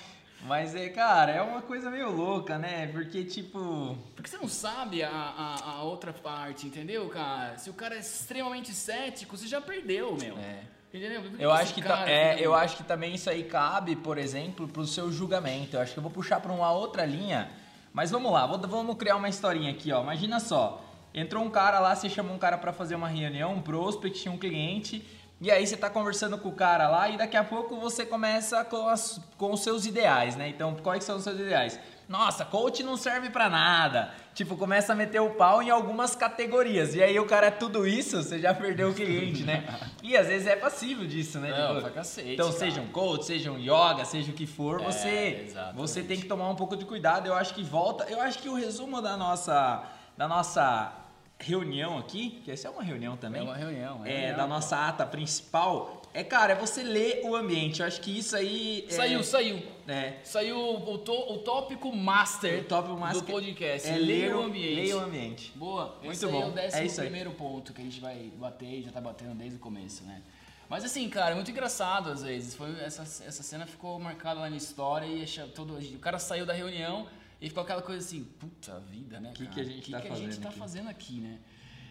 Mas, 0.45 0.75
é, 0.75 0.89
cara, 0.89 1.31
é 1.31 1.41
uma 1.41 1.61
coisa 1.61 1.89
meio 1.89 2.11
louca, 2.11 2.57
né? 2.57 2.87
Porque, 2.87 3.23
tipo. 3.23 3.97
Porque 4.15 4.29
você 4.29 4.37
não 4.37 4.47
sabe 4.47 5.01
a, 5.01 5.09
a, 5.09 5.71
a, 5.71 5.83
outra 5.83 6.11
parte, 6.11 6.67
entendeu, 6.67 7.07
cara? 7.09 7.57
Se 7.57 7.69
o 7.69 7.73
cara 7.73 7.95
é 7.95 7.99
extremamente 7.99 8.73
cético, 8.73 9.37
você 9.37 9.47
já 9.47 9.61
perdeu, 9.61 10.15
meu. 10.15 10.37
É. 10.37 10.59
Entendeu? 10.93 11.23
Eu 11.39 11.51
acho, 11.51 11.73
que 11.73 11.81
tá, 11.81 12.07
é, 12.07 12.37
eu 12.39 12.53
acho 12.53 12.77
que 12.77 12.83
também 12.83 13.15
isso 13.15 13.27
aí 13.27 13.43
cabe, 13.43 13.95
por 13.95 14.17
exemplo, 14.17 14.67
pro 14.67 14.85
seu 14.85 15.11
julgamento. 15.11 15.75
Eu 15.75 15.81
acho 15.81 15.93
que 15.93 15.97
eu 15.97 16.03
vou 16.03 16.11
puxar 16.11 16.39
para 16.39 16.51
uma 16.51 16.71
outra 16.71 17.03
linha. 17.03 17.49
Mas 17.91 18.11
vamos 18.11 18.31
lá, 18.31 18.45
vou, 18.45 18.59
vamos 18.59 18.95
criar 18.97 19.15
uma 19.15 19.29
historinha 19.29 19.71
aqui, 19.71 19.91
ó. 19.91 20.03
Imagina 20.03 20.39
só. 20.39 20.83
Entrou 21.13 21.43
um 21.43 21.49
cara 21.49 21.79
lá, 21.79 21.95
você 21.95 22.09
chamou 22.09 22.35
um 22.35 22.39
cara 22.39 22.57
para 22.57 22.73
fazer 22.73 22.95
uma 22.95 23.07
reunião, 23.07 23.53
um 23.53 23.61
prospect, 23.61 24.27
um 24.29 24.37
cliente. 24.37 25.03
E 25.41 25.51
aí 25.51 25.67
você 25.67 25.75
está 25.75 25.89
conversando 25.89 26.37
com 26.37 26.49
o 26.49 26.53
cara 26.53 26.87
lá 26.87 27.09
e 27.09 27.17
daqui 27.17 27.35
a 27.35 27.43
pouco 27.43 27.75
você 27.77 28.05
começa 28.05 28.63
com, 28.63 28.87
as, 28.87 29.19
com 29.37 29.51
os 29.51 29.61
seus 29.61 29.85
ideais, 29.85 30.35
né? 30.35 30.47
Então, 30.47 30.75
quais 30.75 31.03
são 31.03 31.17
os 31.17 31.23
seus 31.23 31.37
ideais? 31.37 31.77
Nossa, 32.07 32.45
coach 32.45 32.83
não 32.83 32.95
serve 32.95 33.29
para 33.29 33.49
nada. 33.49 34.13
Tipo, 34.33 34.55
começa 34.55 34.93
a 34.93 34.95
meter 34.95 35.21
o 35.21 35.31
pau 35.31 35.61
em 35.61 35.69
algumas 35.69 36.15
categorias. 36.15 36.95
E 36.95 37.03
aí 37.03 37.19
o 37.19 37.25
cara 37.25 37.47
é 37.47 37.51
tudo 37.51 37.87
isso, 37.87 38.21
você 38.21 38.39
já 38.39 38.53
perdeu 38.53 38.89
o 38.89 38.93
cliente, 38.93 39.43
né? 39.43 39.65
E 40.01 40.15
às 40.15 40.27
vezes 40.27 40.47
é 40.47 40.55
passivo 40.55 41.05
disso, 41.05 41.39
né? 41.39 41.49
Não, 41.49 41.77
tipo, 41.77 41.91
cacete, 41.91 42.33
então, 42.33 42.47
cara. 42.47 42.59
seja 42.59 42.81
um 42.81 42.87
coach, 42.87 43.25
seja 43.25 43.51
um 43.51 43.59
yoga, 43.59 44.05
seja 44.05 44.31
o 44.31 44.33
que 44.35 44.45
for, 44.45 44.81
é, 44.81 44.85
você, 44.85 45.53
você 45.75 46.03
tem 46.03 46.19
que 46.19 46.25
tomar 46.25 46.49
um 46.49 46.55
pouco 46.55 46.75
de 46.75 46.85
cuidado. 46.85 47.27
Eu 47.27 47.35
acho 47.35 47.53
que 47.53 47.63
volta. 47.63 48.05
Eu 48.09 48.21
acho 48.21 48.39
que 48.39 48.49
o 48.49 48.55
resumo 48.55 49.01
da 49.01 49.15
nossa, 49.17 49.83
da 50.17 50.27
nossa 50.27 51.02
reunião 51.43 51.97
aqui, 51.97 52.41
que 52.43 52.51
essa 52.51 52.67
é 52.67 52.71
uma 52.71 52.81
reunião 52.81 53.17
também. 53.17 53.41
É 53.41 53.43
uma 53.43 53.55
reunião. 53.55 54.05
É, 54.05 54.09
reunião, 54.09 54.37
da 54.37 54.47
nossa 54.47 54.87
ata 54.87 55.05
principal. 55.05 56.01
É, 56.13 56.23
cara, 56.23 56.53
é 56.53 56.55
você 56.55 56.81
ler 56.81 57.21
o 57.25 57.35
ambiente. 57.35 57.81
Eu 57.81 57.87
acho 57.87 57.99
que 57.99 58.17
isso 58.17 58.35
aí. 58.35 58.85
É... 58.87 58.91
Saiu, 58.91 59.23
saiu. 59.23 59.61
É. 59.87 60.13
Saiu 60.23 60.57
o, 60.57 60.97
to, 60.99 61.11
o 61.11 61.39
tópico 61.39 61.93
master, 61.93 62.61
o 62.61 62.63
tópico 62.63 62.95
master 62.95 63.21
do 63.21 63.31
podcast. 63.31 63.89
É 63.89 63.97
ler 63.97 64.33
o 64.33 64.43
ambiente. 64.43 64.75
Ler 64.75 64.95
o 64.95 64.99
ambiente. 64.99 65.51
Boa. 65.55 65.97
Muito 66.01 66.13
Esse 66.13 66.25
bom. 66.25 66.41
é 66.41 66.45
o 66.45 66.51
décimo 66.51 67.01
é 67.01 67.03
primeiro 67.03 67.31
ponto 67.31 67.73
que 67.73 67.81
a 67.81 67.83
gente 67.83 67.99
vai 67.99 68.31
bater 68.37 68.79
e 68.79 68.83
já 68.83 68.91
tá 68.91 69.01
batendo 69.01 69.35
desde 69.35 69.57
o 69.57 69.59
começo, 69.59 70.03
né? 70.05 70.21
Mas 70.69 70.85
assim, 70.85 71.07
cara, 71.09 71.31
é 71.31 71.35
muito 71.35 71.51
engraçado 71.51 72.09
às 72.09 72.23
vezes. 72.23 72.55
Foi, 72.55 72.71
essa, 72.79 73.01
essa 73.01 73.43
cena 73.43 73.65
ficou 73.65 73.99
marcada 73.99 74.39
lá 74.39 74.49
na 74.49 74.57
história 74.57 75.05
e 75.05 75.25
todo, 75.49 75.77
o 75.77 75.99
cara 75.99 76.17
saiu 76.17 76.45
da 76.45 76.53
reunião 76.53 77.07
e 77.43 77.49
ficou 77.49 77.61
aquela 77.61 77.81
coisa 77.81 77.99
assim, 77.99 78.23
puta 78.39 78.79
vida, 78.79 79.19
né? 79.19 79.31
O 79.31 79.33
que, 79.33 79.45
que 79.47 79.59
a 79.59 79.63
gente 79.65 79.81
que 79.81 79.91
tá 79.91 79.99
que 79.99 80.07
fazendo? 80.07 80.27
A 80.27 80.31
gente 80.31 80.41
tá 80.41 80.47
aqui? 80.47 80.57
fazendo 80.57 80.89
aqui, 80.89 81.19
né? 81.19 81.39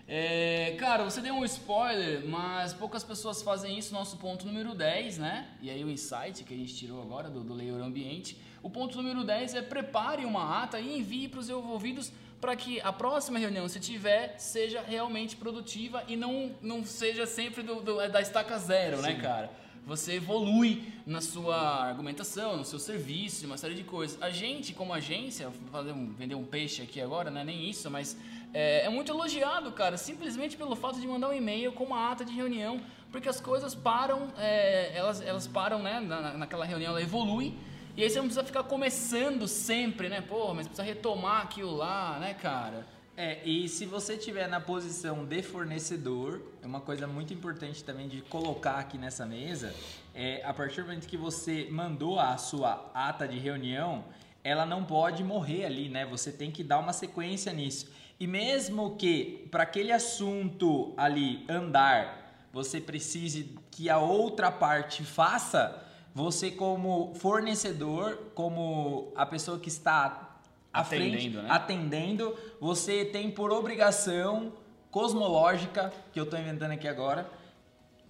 É, 0.08 0.76
cara, 0.80 1.04
você 1.04 1.20
deu 1.20 1.34
um 1.34 1.44
spoiler, 1.44 2.26
mas 2.26 2.72
poucas 2.72 3.04
pessoas 3.04 3.42
fazem 3.42 3.78
isso. 3.78 3.92
Nosso 3.92 4.16
ponto 4.16 4.46
número 4.46 4.74
10, 4.74 5.18
né? 5.18 5.46
E 5.60 5.68
aí 5.68 5.84
o 5.84 5.90
insight 5.90 6.42
que 6.42 6.54
a 6.54 6.56
gente 6.56 6.74
tirou 6.74 7.02
agora 7.02 7.28
do, 7.28 7.44
do 7.44 7.52
Leior 7.52 7.82
Ambiente. 7.82 8.34
O 8.62 8.70
ponto 8.70 8.96
número 8.96 9.24
10 9.24 9.54
é 9.54 9.60
prepare 9.60 10.24
uma 10.24 10.62
ata 10.62 10.80
e 10.80 10.98
envie 10.98 11.28
para 11.28 11.40
os 11.40 11.50
envolvidos 11.50 12.10
para 12.40 12.56
que 12.56 12.80
a 12.80 12.90
próxima 12.90 13.38
reunião, 13.38 13.68
se 13.68 13.78
tiver, 13.78 14.38
seja 14.38 14.80
realmente 14.80 15.36
produtiva 15.36 16.02
e 16.08 16.16
não, 16.16 16.56
não 16.62 16.82
seja 16.82 17.26
sempre 17.26 17.62
do, 17.62 17.82
do 17.82 18.08
da 18.08 18.22
estaca 18.22 18.58
zero, 18.58 19.02
né, 19.02 19.10
Sim. 19.10 19.16
né, 19.16 19.22
cara? 19.22 19.50
Você 19.86 20.14
evolui 20.14 20.84
na 21.06 21.20
sua 21.20 21.56
argumentação, 21.56 22.56
no 22.56 22.64
seu 22.64 22.78
serviço, 22.78 23.44
uma 23.46 23.56
série 23.56 23.74
de 23.74 23.82
coisas. 23.82 24.20
A 24.22 24.30
gente, 24.30 24.72
como 24.72 24.92
agência, 24.92 25.50
fazer 25.70 25.92
um, 25.92 26.12
vender 26.12 26.34
um 26.34 26.44
peixe 26.44 26.82
aqui 26.82 27.00
agora, 27.00 27.30
não 27.30 27.40
é 27.40 27.44
nem 27.44 27.68
isso, 27.68 27.90
mas 27.90 28.16
é, 28.54 28.84
é 28.86 28.88
muito 28.88 29.10
elogiado, 29.10 29.72
cara, 29.72 29.96
simplesmente 29.96 30.56
pelo 30.56 30.76
fato 30.76 31.00
de 31.00 31.06
mandar 31.06 31.30
um 31.30 31.32
e-mail 31.32 31.72
com 31.72 31.84
uma 31.84 32.10
ata 32.10 32.24
de 32.24 32.32
reunião, 32.32 32.80
porque 33.10 33.28
as 33.28 33.40
coisas 33.40 33.74
param, 33.74 34.28
é, 34.38 34.96
elas, 34.96 35.20
elas 35.20 35.46
param, 35.46 35.82
né? 35.82 36.00
Na, 36.00 36.34
naquela 36.34 36.64
reunião 36.64 36.90
ela 36.90 37.02
evolui. 37.02 37.54
E 37.96 38.02
aí 38.02 38.08
você 38.08 38.16
não 38.16 38.24
precisa 38.24 38.44
ficar 38.44 38.62
começando 38.62 39.46
sempre, 39.46 40.08
né? 40.08 40.22
Pô, 40.22 40.54
mas 40.54 40.66
precisa 40.66 40.82
retomar 40.82 41.42
aquilo 41.42 41.76
lá, 41.76 42.18
né, 42.18 42.34
cara? 42.34 42.86
É, 43.24 43.38
e 43.44 43.68
se 43.68 43.86
você 43.86 44.14
estiver 44.14 44.48
na 44.48 44.60
posição 44.60 45.24
de 45.24 45.42
fornecedor, 45.44 46.42
é 46.60 46.66
uma 46.66 46.80
coisa 46.80 47.06
muito 47.06 47.32
importante 47.32 47.84
também 47.84 48.08
de 48.08 48.20
colocar 48.22 48.80
aqui 48.80 48.98
nessa 48.98 49.24
mesa, 49.24 49.72
é 50.12 50.42
a 50.44 50.52
partir 50.52 50.80
do 50.80 50.88
momento 50.88 51.06
que 51.06 51.16
você 51.16 51.68
mandou 51.70 52.18
a 52.18 52.36
sua 52.36 52.90
ata 52.92 53.28
de 53.28 53.38
reunião, 53.38 54.04
ela 54.42 54.66
não 54.66 54.84
pode 54.84 55.22
morrer 55.22 55.64
ali, 55.64 55.88
né? 55.88 56.04
Você 56.04 56.32
tem 56.32 56.50
que 56.50 56.64
dar 56.64 56.80
uma 56.80 56.92
sequência 56.92 57.52
nisso. 57.52 57.88
E 58.18 58.26
mesmo 58.26 58.96
que 58.96 59.46
para 59.52 59.62
aquele 59.62 59.92
assunto 59.92 60.92
ali 60.96 61.44
andar, 61.48 62.48
você 62.52 62.80
precise 62.80 63.56
que 63.70 63.88
a 63.88 63.98
outra 63.98 64.50
parte 64.50 65.04
faça, 65.04 65.80
você 66.12 66.50
como 66.50 67.14
fornecedor, 67.14 68.32
como 68.34 69.12
a 69.14 69.24
pessoa 69.24 69.60
que 69.60 69.68
está 69.68 70.31
à 70.72 70.80
Atendendo, 70.80 71.10
frente, 71.18 71.36
né? 71.36 71.46
atendendo, 71.50 72.36
você 72.60 73.04
tem 73.04 73.30
por 73.30 73.52
obrigação 73.52 74.52
cosmológica, 74.90 75.92
que 76.12 76.20
eu 76.20 76.24
estou 76.24 76.38
inventando 76.38 76.72
aqui 76.72 76.86
agora, 76.86 77.28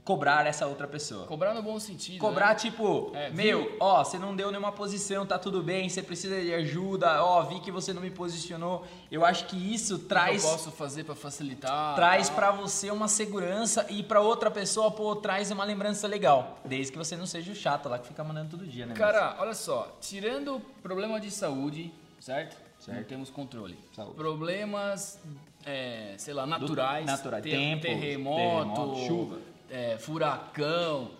cobrar 0.04 0.44
essa 0.48 0.66
outra 0.66 0.88
pessoa. 0.88 1.26
Cobrar 1.26 1.54
no 1.54 1.62
bom 1.62 1.78
sentido. 1.78 2.18
Cobrar 2.18 2.48
né? 2.48 2.54
tipo, 2.56 3.12
É, 3.14 3.30
meu, 3.30 3.76
ó, 3.78 4.02
você 4.02 4.18
não 4.18 4.34
deu 4.34 4.50
nenhuma 4.50 4.72
posição, 4.72 5.24
tá 5.24 5.38
tudo 5.38 5.62
bem, 5.62 5.88
você 5.88 6.02
precisa 6.02 6.40
de 6.40 6.52
ajuda, 6.52 7.24
ó, 7.24 7.42
vi 7.42 7.60
que 7.60 7.70
você 7.70 7.92
não 7.92 8.02
me 8.02 8.10
posicionou. 8.10 8.84
Eu 9.12 9.24
acho 9.24 9.46
que 9.46 9.56
isso 9.56 9.94
O 9.94 9.98
que 10.00 10.04
traz 10.06 10.42
eu 10.42 10.50
posso 10.50 10.72
fazer 10.72 11.04
pra 11.04 11.14
facilitar? 11.14 11.94
traz 11.94 12.26
tal. 12.28 12.36
pra 12.36 12.50
você 12.50 12.90
uma 12.90 13.06
segurança 13.06 13.86
e 13.90 14.02
pra 14.02 14.20
outra 14.20 14.50
pessoa, 14.50 14.90
pô, 14.90 15.14
traz 15.14 15.52
uma 15.52 15.62
lembrança 15.64 16.08
legal, 16.08 16.58
desde 16.64 16.90
que 16.90 16.98
você 16.98 17.16
não 17.16 17.26
seja 17.26 17.52
o 17.52 17.54
chato 17.54 17.88
lá 17.88 17.96
que 17.98 18.08
fica 18.08 18.24
mandando 18.24 18.50
todo 18.50 18.66
dia, 18.66 18.86
né? 18.86 18.94
Cara, 18.94 19.36
olha 19.38 19.54
só, 19.54 19.96
tirando 20.00 20.60
problema 20.82 21.20
de 21.20 21.30
saúde, 21.30 21.92
certo? 22.22 22.56
Certo. 22.78 22.96
Não 22.98 23.04
temos 23.04 23.30
controle. 23.30 23.76
Saúde. 23.94 24.14
Problemas, 24.16 25.18
é, 25.64 26.14
sei 26.18 26.34
lá, 26.34 26.46
naturais. 26.46 27.04
naturais, 27.06 27.42
ter- 27.42 27.50
tempo, 27.50 27.82
terremoto, 27.82 28.36
terremoto, 28.36 29.06
chuva. 29.06 29.38
é, 29.70 29.96
furacão. 29.98 31.10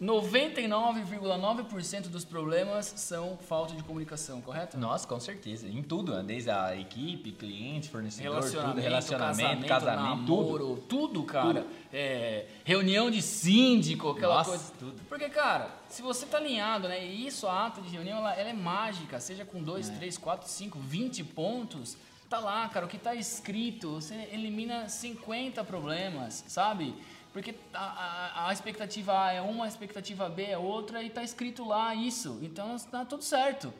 99,9% 0.00 2.08
dos 2.08 2.24
problemas 2.24 2.86
são 2.96 3.36
falta 3.36 3.74
de 3.74 3.82
comunicação, 3.82 4.40
correto? 4.40 4.78
Nossa, 4.78 5.06
com 5.06 5.20
certeza, 5.20 5.68
em 5.68 5.82
tudo, 5.82 6.14
né? 6.14 6.22
desde 6.22 6.50
a 6.50 6.74
equipe, 6.74 7.32
cliente, 7.32 7.90
fornecedor, 7.90 8.32
Relacionamento, 8.32 8.76
tudo, 8.76 8.82
relacionamento, 8.82 9.66
casamento, 9.66 9.68
casamento, 9.68 10.26
tudo. 10.26 10.42
namoro, 10.42 10.84
tudo, 10.88 11.22
cara. 11.24 11.66
É, 11.92 12.46
reunião 12.64 13.10
de 13.10 13.20
síndico, 13.20 14.08
aquela 14.10 14.36
Nossa, 14.36 14.50
coisa. 14.50 14.72
tudo. 14.78 14.94
Porque, 15.06 15.28
cara, 15.28 15.68
se 15.90 16.00
você 16.00 16.24
tá 16.24 16.38
alinhado, 16.38 16.88
né? 16.88 17.04
E 17.04 17.26
isso, 17.26 17.46
a 17.46 17.66
ata 17.66 17.82
de 17.82 17.90
reunião, 17.90 18.18
ela, 18.18 18.34
ela 18.34 18.48
é 18.48 18.54
mágica. 18.54 19.20
Seja 19.20 19.44
com 19.44 19.62
2, 19.62 19.90
3, 19.90 20.16
4, 20.16 20.48
5, 20.48 20.78
20 20.78 21.24
pontos. 21.24 21.98
Tá 22.28 22.38
lá, 22.38 22.68
cara, 22.68 22.86
o 22.86 22.88
que 22.88 22.96
tá 22.96 23.12
escrito, 23.14 23.94
você 23.94 24.14
elimina 24.32 24.88
50 24.88 25.64
problemas, 25.64 26.44
sabe? 26.46 26.94
Porque 27.32 27.54
a, 27.72 27.78
a, 27.78 28.48
a 28.48 28.52
expectativa 28.52 29.26
A 29.26 29.32
é 29.32 29.40
uma, 29.40 29.64
a 29.64 29.68
expectativa 29.68 30.28
B 30.28 30.44
é 30.44 30.58
outra 30.58 31.02
e 31.02 31.10
tá 31.10 31.22
escrito 31.22 31.64
lá 31.64 31.94
isso. 31.94 32.38
Então 32.42 32.76
tá 32.78 33.04
tudo 33.04 33.22
certo. 33.22 33.72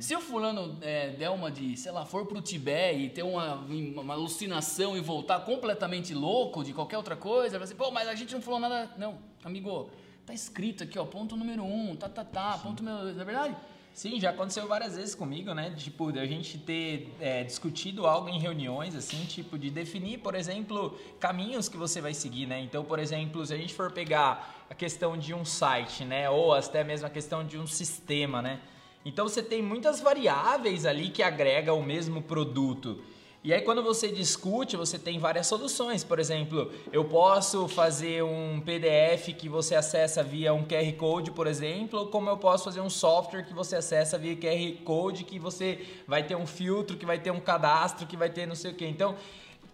Se 0.00 0.16
o 0.16 0.20
fulano 0.20 0.78
é, 0.80 1.10
der 1.10 1.28
uma 1.28 1.50
de, 1.50 1.76
sei 1.76 1.92
lá, 1.92 2.06
for 2.06 2.24
pro 2.24 2.40
Tibete 2.40 3.00
e 3.00 3.10
ter 3.10 3.22
uma, 3.22 3.56
uma 3.56 4.14
alucinação 4.14 4.96
e 4.96 5.00
voltar 5.00 5.40
completamente 5.40 6.14
louco 6.14 6.64
de 6.64 6.72
qualquer 6.72 6.96
outra 6.96 7.16
coisa, 7.16 7.58
vai 7.58 7.64
assim, 7.64 7.74
pô, 7.74 7.90
mas 7.90 8.08
a 8.08 8.14
gente 8.14 8.32
não 8.32 8.40
falou 8.40 8.58
nada. 8.58 8.90
Não, 8.96 9.18
amigo, 9.44 9.90
tá 10.24 10.32
escrito 10.32 10.84
aqui, 10.84 10.98
ó, 10.98 11.04
ponto 11.04 11.36
número 11.36 11.62
um, 11.62 11.94
tá, 11.96 12.08
tá, 12.08 12.24
tá, 12.24 12.56
ponto 12.56 12.82
número 12.82 13.02
dois, 13.02 13.14
não 13.16 13.22
é 13.22 13.24
verdade? 13.26 13.56
Sim, 13.94 14.18
já 14.18 14.30
aconteceu 14.30 14.66
várias 14.66 14.96
vezes 14.96 15.14
comigo, 15.14 15.54
né? 15.54 15.72
Tipo, 15.76 16.08
a 16.18 16.26
gente 16.26 16.58
ter 16.58 17.14
é, 17.20 17.44
discutido 17.44 18.08
algo 18.08 18.28
em 18.28 18.40
reuniões, 18.40 18.96
assim, 18.96 19.24
tipo, 19.24 19.56
de 19.56 19.70
definir, 19.70 20.18
por 20.18 20.34
exemplo, 20.34 20.98
caminhos 21.20 21.68
que 21.68 21.76
você 21.76 22.00
vai 22.00 22.12
seguir, 22.12 22.44
né? 22.44 22.60
Então, 22.60 22.84
por 22.84 22.98
exemplo, 22.98 23.46
se 23.46 23.54
a 23.54 23.56
gente 23.56 23.72
for 23.72 23.92
pegar 23.92 24.66
a 24.68 24.74
questão 24.74 25.16
de 25.16 25.32
um 25.32 25.44
site, 25.44 26.04
né? 26.04 26.28
Ou 26.28 26.52
até 26.52 26.82
mesmo 26.82 27.06
a 27.06 27.10
questão 27.10 27.46
de 27.46 27.56
um 27.56 27.68
sistema, 27.68 28.42
né? 28.42 28.60
Então 29.04 29.28
você 29.28 29.40
tem 29.40 29.62
muitas 29.62 30.00
variáveis 30.00 30.86
ali 30.86 31.10
que 31.10 31.22
agregam 31.22 31.78
o 31.78 31.82
mesmo 31.84 32.20
produto. 32.20 33.00
E 33.44 33.52
aí 33.52 33.60
quando 33.60 33.82
você 33.82 34.08
discute, 34.10 34.74
você 34.74 34.98
tem 34.98 35.18
várias 35.18 35.46
soluções. 35.46 36.02
Por 36.02 36.18
exemplo, 36.18 36.72
eu 36.90 37.04
posso 37.04 37.68
fazer 37.68 38.24
um 38.24 38.58
PDF 38.58 39.34
que 39.36 39.50
você 39.50 39.74
acessa 39.74 40.22
via 40.22 40.54
um 40.54 40.64
QR 40.64 40.90
Code, 40.96 41.30
por 41.30 41.46
exemplo, 41.46 42.06
como 42.06 42.30
eu 42.30 42.38
posso 42.38 42.64
fazer 42.64 42.80
um 42.80 42.88
software 42.88 43.42
que 43.42 43.52
você 43.52 43.76
acessa 43.76 44.16
via 44.16 44.34
QR 44.34 44.82
Code, 44.82 45.24
que 45.24 45.38
você 45.38 45.86
vai 46.08 46.22
ter 46.22 46.34
um 46.34 46.46
filtro, 46.46 46.96
que 46.96 47.04
vai 47.04 47.18
ter 47.18 47.30
um 47.32 47.38
cadastro, 47.40 48.06
que 48.06 48.16
vai 48.16 48.30
ter 48.30 48.46
não 48.46 48.54
sei 48.54 48.70
o 48.70 48.74
quê. 48.74 48.86
Então, 48.86 49.14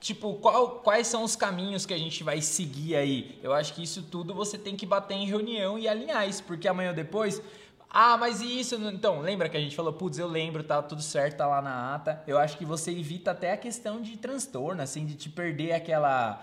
tipo, 0.00 0.34
qual- 0.34 0.80
quais 0.82 1.06
são 1.06 1.22
os 1.22 1.36
caminhos 1.36 1.86
que 1.86 1.94
a 1.94 1.98
gente 1.98 2.24
vai 2.24 2.40
seguir 2.40 2.96
aí? 2.96 3.38
Eu 3.40 3.52
acho 3.52 3.72
que 3.72 3.84
isso 3.84 4.02
tudo 4.02 4.34
você 4.34 4.58
tem 4.58 4.74
que 4.74 4.84
bater 4.84 5.14
em 5.14 5.26
reunião 5.26 5.78
e 5.78 5.86
alinhar 5.86 6.28
isso, 6.28 6.42
porque 6.42 6.66
amanhã 6.66 6.88
ou 6.88 6.96
depois 6.96 7.40
ah, 7.90 8.16
mas 8.16 8.40
e 8.40 8.60
isso? 8.60 8.76
Então, 8.76 9.20
lembra 9.20 9.48
que 9.48 9.56
a 9.56 9.60
gente 9.60 9.74
falou, 9.74 9.92
putz, 9.92 10.16
eu 10.16 10.28
lembro, 10.28 10.62
tá 10.62 10.80
tudo 10.80 11.02
certo, 11.02 11.38
tá 11.38 11.46
lá 11.48 11.60
na 11.60 11.94
ata. 11.94 12.22
Eu 12.24 12.38
acho 12.38 12.56
que 12.56 12.64
você 12.64 12.92
evita 12.92 13.32
até 13.32 13.52
a 13.52 13.56
questão 13.56 14.00
de 14.00 14.16
transtorno, 14.16 14.80
assim, 14.80 15.04
de 15.04 15.16
te 15.16 15.28
perder 15.28 15.72
aquela. 15.72 16.40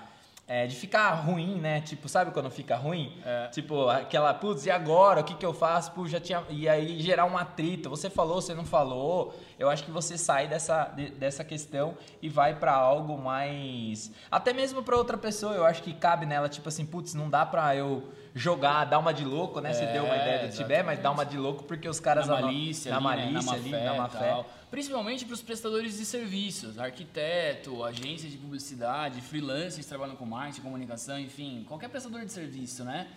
É, 0.48 0.66
de 0.66 0.76
ficar 0.76 1.12
ruim, 1.14 1.56
né? 1.60 1.82
Tipo, 1.82 2.08
sabe 2.08 2.32
quando 2.32 2.50
fica 2.50 2.76
ruim? 2.78 3.14
É. 3.26 3.48
Tipo, 3.50 3.90
aquela, 3.90 4.34
putz, 4.34 4.66
e 4.66 4.72
agora? 4.72 5.20
O 5.20 5.24
que, 5.24 5.36
que 5.36 5.46
eu 5.46 5.54
faço? 5.54 5.92
Putz, 5.92 6.10
já 6.12 6.20
tinha. 6.22 6.42
E 6.50 6.70
aí 6.70 7.02
gerar 7.02 7.26
um 7.26 7.38
atrito. 7.38 7.90
Você 7.90 8.10
falou, 8.10 8.42
você 8.42 8.54
não 8.54 8.64
falou. 8.66 9.36
Eu 9.60 9.70
acho 9.70 9.84
que 9.84 9.92
você 9.92 10.18
sai 10.18 10.48
dessa, 10.48 10.86
de- 10.96 11.10
dessa 11.10 11.44
questão 11.44 11.96
e 12.22 12.30
vai 12.30 12.56
pra 12.56 12.74
algo 12.74 13.18
mais. 13.18 14.12
Até 14.32 14.54
mesmo 14.54 14.82
pra 14.84 14.96
outra 14.96 15.18
pessoa, 15.18 15.54
eu 15.54 15.66
acho 15.66 15.84
que 15.84 15.94
cabe 15.94 16.26
nela, 16.26 16.48
tipo 16.48 16.70
assim, 16.70 16.86
putz, 16.86 17.14
não 17.14 17.30
dá 17.30 17.46
pra 17.46 17.76
eu 17.76 18.04
jogar, 18.34 18.86
dar 18.86 19.00
uma 19.00 19.14
de 19.14 19.26
louco, 19.26 19.60
né? 19.60 19.74
Você 19.74 19.84
É, 19.84 19.94
deu 19.94 20.04
uma 20.06 20.16
ideia 20.16 20.48
do 20.48 20.56
Tibete, 20.56 20.84
mas 20.84 21.00
dá 21.00 21.10
uma 21.12 21.26
de 21.26 21.38
louco 21.38 21.64
porque 21.64 21.90
os 21.90 22.00
caras 22.00 22.28
na 22.28 22.40
malícia, 22.40 22.92
na 22.92 23.10
ali, 23.10 23.26
né? 23.26 23.32
malícia 23.32 23.52
na 23.52 23.58
ali, 23.58 23.70
fé, 23.72 23.84
na 23.86 23.94
má 23.96 24.10
fé. 24.10 24.30
tal. 24.30 24.46
Principalmente 24.70 25.24
para 25.24 25.34
os 25.34 25.42
prestadores 25.42 25.98
de 25.98 26.06
serviços, 26.06 26.78
arquiteto, 26.78 27.84
agências 27.86 28.30
de 28.32 28.38
publicidade, 28.38 29.22
freelancers 29.22 29.78
que 29.78 29.86
trabalham 29.86 30.16
com 30.18 30.26
marketing, 30.26 30.62
comunicação, 30.62 31.18
enfim, 31.18 31.64
qualquer 31.68 31.88
prestador 31.90 32.26
de 32.26 32.32
serviço, 32.32 32.84
né? 32.84 33.08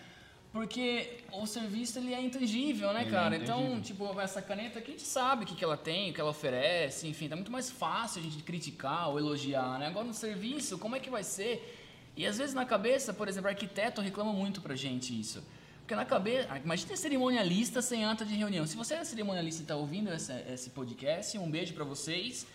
Porque 0.52 1.18
o 1.32 1.46
serviço 1.46 1.98
ele 1.98 2.12
é 2.14 2.20
intangível, 2.20 2.92
né, 2.92 3.00
Ele 3.00 3.08
é 3.08 3.12
cara? 3.12 3.36
então, 3.36 3.60
intangível. 3.76 3.82
tipo, 4.08 4.20
essa 4.20 4.40
caneta 4.42 4.78
aqui 4.80 4.90
a 4.92 4.94
gente 4.94 5.06
sabe 5.06 5.44
o 5.44 5.46
que, 5.46 5.54
que 5.56 5.64
ela 5.64 5.76
tem, 5.76 6.10
o 6.10 6.14
que 6.14 6.20
ela 6.20 6.30
oferece, 6.30 7.06
enfim, 7.08 7.28
tá 7.28 7.36
muito 7.36 7.52
mais 7.52 7.70
fácil 7.70 8.20
a 8.20 8.24
gente 8.24 8.42
criticar 8.42 9.08
ou 9.10 9.18
elogiar, 9.18 9.78
né? 9.78 9.86
Agora 9.86 10.06
no 10.06 10.14
serviço, 10.14 10.78
como 10.78 10.94
é 10.96 11.00
que 11.00 11.10
vai 11.10 11.22
ser? 11.24 11.76
E 12.16 12.26
às 12.26 12.38
vezes 12.38 12.54
na 12.54 12.64
cabeça, 12.66 13.12
por 13.12 13.28
exemplo, 13.28 13.48
arquiteto 13.48 14.00
reclama 14.00 14.32
muito 14.32 14.60
pra 14.60 14.74
gente 14.76 15.18
isso. 15.18 15.42
Porque 15.90 15.96
na 15.96 16.04
cabeça. 16.06 16.46
ah, 16.52 16.58
Imagina 16.58 16.96
cerimonialista 16.96 17.82
sem 17.82 18.04
ata 18.04 18.24
de 18.24 18.32
reunião. 18.36 18.64
Se 18.64 18.76
você 18.76 18.94
é 18.94 19.02
cerimonialista 19.02 19.62
e 19.62 19.64
está 19.64 19.74
ouvindo 19.74 20.08
essa- 20.08 20.40
esse 20.48 20.70
podcast, 20.70 21.36
um 21.36 21.50
beijo 21.50 21.74
para 21.74 21.82
vocês. 21.82 22.46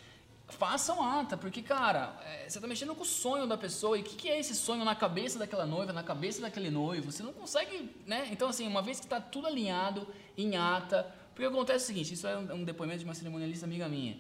Façam 0.47 1.03
ata, 1.03 1.35
porque, 1.35 1.61
cara, 1.61 2.15
é, 2.23 2.47
você 2.47 2.61
tá 2.61 2.65
mexendo 2.67 2.95
com 2.95 3.01
o 3.01 3.05
sonho 3.05 3.45
da 3.45 3.57
pessoa. 3.57 3.97
E 3.97 4.01
o 4.01 4.03
que, 4.05 4.15
que 4.15 4.29
é 4.29 4.39
esse 4.39 4.55
sonho 4.55 4.85
na 4.85 4.95
cabeça 4.95 5.37
daquela 5.37 5.65
noiva, 5.65 5.91
na 5.91 6.01
cabeça 6.01 6.39
daquele 6.41 6.69
noivo? 6.69 7.11
Você 7.11 7.23
não 7.23 7.33
consegue, 7.33 7.89
né? 8.07 8.25
Então, 8.31 8.47
assim, 8.47 8.65
uma 8.69 8.81
vez 8.81 9.01
que 9.01 9.07
tá 9.07 9.19
tudo 9.19 9.47
alinhado 9.47 10.07
em 10.37 10.55
ata. 10.55 11.05
Porque 11.33 11.45
acontece 11.45 11.83
o 11.83 11.87
seguinte: 11.87 12.13
isso 12.13 12.25
é 12.25 12.37
um, 12.37 12.61
um 12.61 12.63
depoimento 12.63 12.99
de 12.99 13.05
uma 13.05 13.13
cerimonialista 13.15 13.65
amiga 13.65 13.89
minha. 13.89 14.17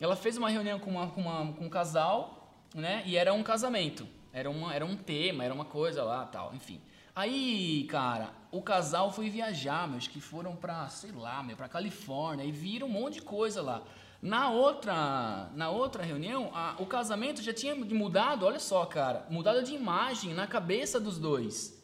Ela 0.00 0.16
fez 0.16 0.36
uma 0.36 0.50
reunião 0.50 0.80
com, 0.80 0.90
uma, 0.90 1.06
com, 1.08 1.20
uma- 1.20 1.52
com 1.52 1.66
um 1.66 1.70
casal, 1.70 2.52
né? 2.74 3.04
E 3.06 3.16
era 3.16 3.32
um 3.32 3.44
casamento. 3.44 4.08
Era, 4.32 4.50
uma, 4.50 4.74
era 4.74 4.84
um 4.84 4.96
tema, 4.96 5.44
era 5.44 5.54
uma 5.54 5.64
coisa 5.64 6.02
lá 6.02 6.24
tal, 6.26 6.52
enfim. 6.52 6.80
Aí, 7.20 7.84
cara, 7.84 8.30
o 8.50 8.62
casal 8.62 9.12
foi 9.12 9.28
viajar, 9.28 9.86
meus, 9.86 10.08
que 10.08 10.18
foram 10.22 10.56
pra, 10.56 10.88
sei 10.88 11.12
lá, 11.12 11.42
meu, 11.42 11.54
pra 11.54 11.68
Califórnia 11.68 12.44
e 12.46 12.50
viram 12.50 12.86
um 12.86 12.90
monte 12.90 13.14
de 13.16 13.20
coisa 13.22 13.60
lá. 13.60 13.82
Na 14.22 14.48
outra, 14.48 15.50
na 15.54 15.68
outra 15.68 16.02
reunião, 16.02 16.50
a- 16.54 16.76
o 16.78 16.86
casamento 16.86 17.42
já 17.42 17.52
tinha 17.52 17.74
mudado, 17.74 18.46
olha 18.46 18.58
só, 18.58 18.86
cara, 18.86 19.26
mudado 19.28 19.62
de 19.62 19.74
imagem 19.74 20.32
na 20.32 20.46
cabeça 20.46 20.98
dos 20.98 21.18
dois. 21.18 21.78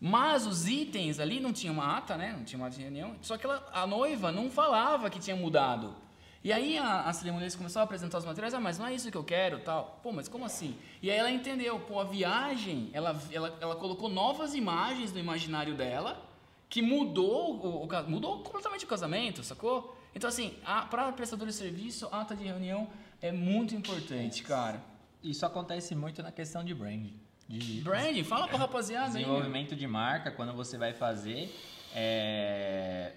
Mas 0.00 0.46
os 0.46 0.66
itens 0.66 1.20
ali 1.20 1.40
não 1.40 1.52
tinha 1.52 1.70
uma 1.70 1.98
ata, 1.98 2.16
né? 2.16 2.32
Não 2.34 2.42
tinha 2.44 2.58
uma 2.58 2.70
reunião. 2.70 3.16
Só 3.20 3.36
que 3.36 3.44
ela, 3.44 3.62
a 3.74 3.86
noiva 3.86 4.32
não 4.32 4.50
falava 4.50 5.10
que 5.10 5.18
tinha 5.18 5.36
mudado. 5.36 5.94
E 6.42 6.52
aí 6.52 6.78
a, 6.78 7.02
a 7.02 7.12
cerimonialista 7.12 7.58
começou 7.58 7.80
a 7.80 7.84
apresentar 7.84 8.18
os 8.18 8.24
materiais. 8.24 8.54
Ah, 8.54 8.60
mas 8.60 8.78
não 8.78 8.86
é 8.86 8.94
isso 8.94 9.10
que 9.10 9.16
eu 9.16 9.24
quero, 9.24 9.60
tal. 9.60 10.00
Pô, 10.02 10.10
mas 10.10 10.28
como 10.28 10.44
assim? 10.44 10.76
E 11.02 11.10
aí 11.10 11.18
ela 11.18 11.30
entendeu. 11.30 11.78
Pô, 11.80 12.00
a 12.00 12.04
viagem, 12.04 12.88
ela, 12.92 13.20
ela, 13.30 13.58
ela 13.60 13.76
colocou 13.76 14.08
novas 14.08 14.54
imagens 14.54 15.12
no 15.12 15.18
imaginário 15.18 15.74
dela 15.74 16.26
que 16.68 16.80
mudou 16.80 17.56
o, 17.56 17.84
o 17.84 18.10
mudou 18.10 18.42
completamente 18.42 18.84
o 18.84 18.88
casamento, 18.88 19.42
sacou? 19.42 19.96
Então 20.14 20.28
assim, 20.28 20.54
para 20.88 21.12
prestador 21.12 21.46
de 21.46 21.52
serviço, 21.52 22.08
a 22.10 22.22
ata 22.22 22.34
de 22.34 22.44
reunião 22.44 22.88
é 23.20 23.30
muito 23.32 23.74
importante, 23.74 24.42
cara. 24.42 24.82
Isso 25.22 25.44
acontece 25.44 25.94
muito 25.94 26.22
na 26.22 26.32
questão 26.32 26.64
de 26.64 26.74
brand. 26.74 27.10
De 27.48 27.80
Branding, 27.80 28.22
fala 28.22 28.46
pra 28.46 28.56
rapaziada 28.56 29.06
aí. 29.06 29.24
desenvolvimento 29.24 29.74
de 29.74 29.86
marca, 29.86 30.30
quando 30.30 30.52
você 30.52 30.78
vai 30.78 30.92
fazer. 30.94 31.52
é, 31.92 33.12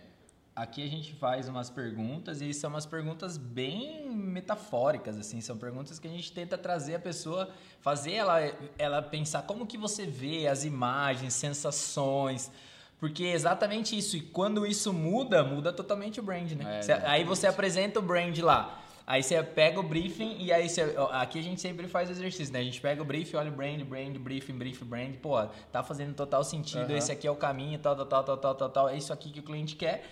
Aqui 0.56 0.84
a 0.84 0.88
gente 0.88 1.14
faz 1.16 1.50
umas 1.50 1.72
perguntas 1.72 2.40
e 2.40 2.54
são 2.54 2.70
umas 2.70 2.86
perguntas 2.86 3.38
bem 3.38 4.08
metafóricas, 4.12 5.18
assim, 5.18 5.42
são 5.42 5.58
perguntas 5.58 5.98
que 5.98 6.08
a 6.08 6.12
gente 6.12 6.32
tenta 6.32 6.56
trazer 6.56 6.94
a 6.94 7.00
pessoa, 7.00 7.50
fazer 7.82 8.12
ela, 8.14 8.40
ela 8.78 9.02
pensar 9.02 9.42
como 9.44 9.66
que 9.66 9.80
você 9.80 10.06
vê 10.06 10.48
as 10.48 10.64
imagens, 10.64 11.34
sensações, 11.34 12.52
porque 13.00 13.24
é 13.24 13.32
exatamente 13.34 13.98
isso. 13.98 14.16
E 14.16 14.22
quando 14.22 14.64
isso 14.64 14.94
muda, 14.94 15.44
muda 15.44 15.74
totalmente 15.74 16.20
o 16.20 16.24
brand, 16.24 16.52
né? 16.52 16.78
É, 16.78 16.82
Você- 16.84 16.94
aí 16.94 17.24
você 17.24 17.48
apresenta 17.48 17.98
o 17.98 18.04
brand 18.04 18.38
lá. 18.38 18.80
Aí 19.08 19.24
você 19.24 19.42
pega 19.42 19.80
o 19.80 19.84
briefing 19.84 20.38
e 20.40 20.54
aí 20.54 20.70
você, 20.70 20.96
aqui 21.14 21.40
a 21.40 21.42
gente 21.44 21.60
sempre 21.60 21.88
faz 21.88 22.12
exercício, 22.12 22.54
né? 22.54 22.60
A 22.60 22.64
gente 22.64 22.80
pega 22.80 23.02
o 23.02 23.06
briefing, 23.06 23.38
olha 23.38 23.52
o 23.52 23.54
brand, 23.56 23.82
brand, 23.84 24.16
briefing, 24.18 24.54
briefing, 24.54 24.86
brand, 24.86 25.16
pô, 25.16 25.44
tá 25.72 25.82
fazendo 25.84 26.14
total 26.14 26.44
sentido, 26.44 26.92
Aham. 26.92 26.98
esse 26.98 27.12
aqui 27.12 27.28
é 27.28 27.32
o 27.32 27.36
caminho, 27.36 27.80
tal, 27.80 27.96
tal, 27.96 28.06
tal, 28.06 28.24
tal, 28.24 28.38
tal, 28.38 28.56
tal, 28.56 28.70
tal, 28.70 28.90
é 28.90 28.96
isso 28.96 29.12
aqui 29.12 29.32
que 29.32 29.40
o 29.40 29.44
cliente 29.44 29.76
quer. 29.76 30.06